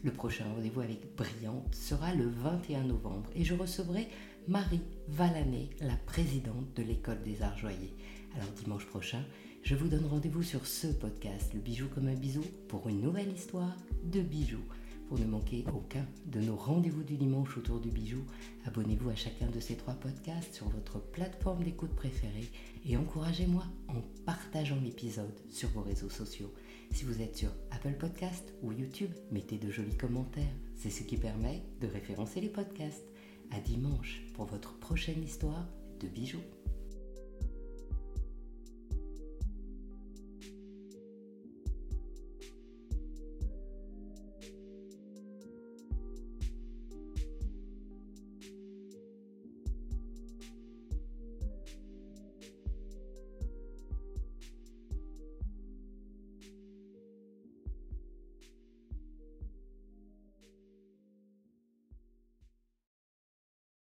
Le 0.02 0.10
prochain 0.10 0.44
rendez-vous 0.54 0.80
avec 0.80 1.14
Brillante 1.14 1.74
sera 1.74 2.14
le 2.14 2.26
21 2.26 2.84
novembre 2.84 3.28
et 3.34 3.44
je 3.44 3.54
recevrai 3.54 4.08
Marie 4.48 4.80
Valané, 5.08 5.68
la 5.80 5.96
présidente 6.06 6.74
de 6.74 6.82
l'école 6.82 7.22
des 7.22 7.42
arts 7.42 7.58
joyeux. 7.58 7.90
Alors 8.34 8.48
dimanche 8.52 8.86
prochain, 8.86 9.22
je 9.62 9.74
vous 9.74 9.88
donne 9.88 10.06
rendez-vous 10.06 10.42
sur 10.42 10.66
ce 10.66 10.86
podcast, 10.86 11.52
Le 11.52 11.60
bijou 11.60 11.88
comme 11.94 12.08
un 12.08 12.14
bisou, 12.14 12.40
pour 12.68 12.88
une 12.88 13.02
nouvelle 13.02 13.30
histoire 13.30 13.76
de 14.02 14.22
bijoux. 14.22 14.64
Pour 15.10 15.18
ne 15.18 15.26
manquer 15.26 15.66
aucun 15.74 16.06
de 16.24 16.40
nos 16.40 16.56
rendez-vous 16.56 17.02
du 17.02 17.16
dimanche 17.18 17.58
autour 17.58 17.78
du 17.78 17.90
bijou, 17.90 18.24
abonnez-vous 18.64 19.10
à 19.10 19.16
chacun 19.16 19.48
de 19.48 19.60
ces 19.60 19.74
trois 19.74 19.94
podcasts 19.94 20.54
sur 20.54 20.68
votre 20.70 20.98
plateforme 20.98 21.62
d'écoute 21.62 21.94
préférée 21.94 22.48
et 22.86 22.96
encouragez-moi 22.96 23.64
en 23.88 24.00
partageant 24.24 24.78
l'épisode 24.82 25.34
sur 25.50 25.68
vos 25.70 25.82
réseaux 25.82 26.08
sociaux. 26.08 26.54
Si 26.90 27.04
vous 27.04 27.22
êtes 27.22 27.36
sur 27.36 27.50
Apple 27.70 27.94
Podcast 27.98 28.52
ou 28.62 28.72
YouTube, 28.72 29.10
mettez 29.30 29.58
de 29.58 29.70
jolis 29.70 29.96
commentaires. 29.96 30.44
C'est 30.76 30.90
ce 30.90 31.02
qui 31.02 31.16
permet 31.16 31.62
de 31.80 31.86
référencer 31.86 32.40
les 32.40 32.48
podcasts. 32.48 33.06
À 33.52 33.60
dimanche 33.60 34.22
pour 34.34 34.44
votre 34.46 34.78
prochaine 34.78 35.22
histoire 35.22 35.66
de 36.00 36.08
bijoux. 36.08 36.42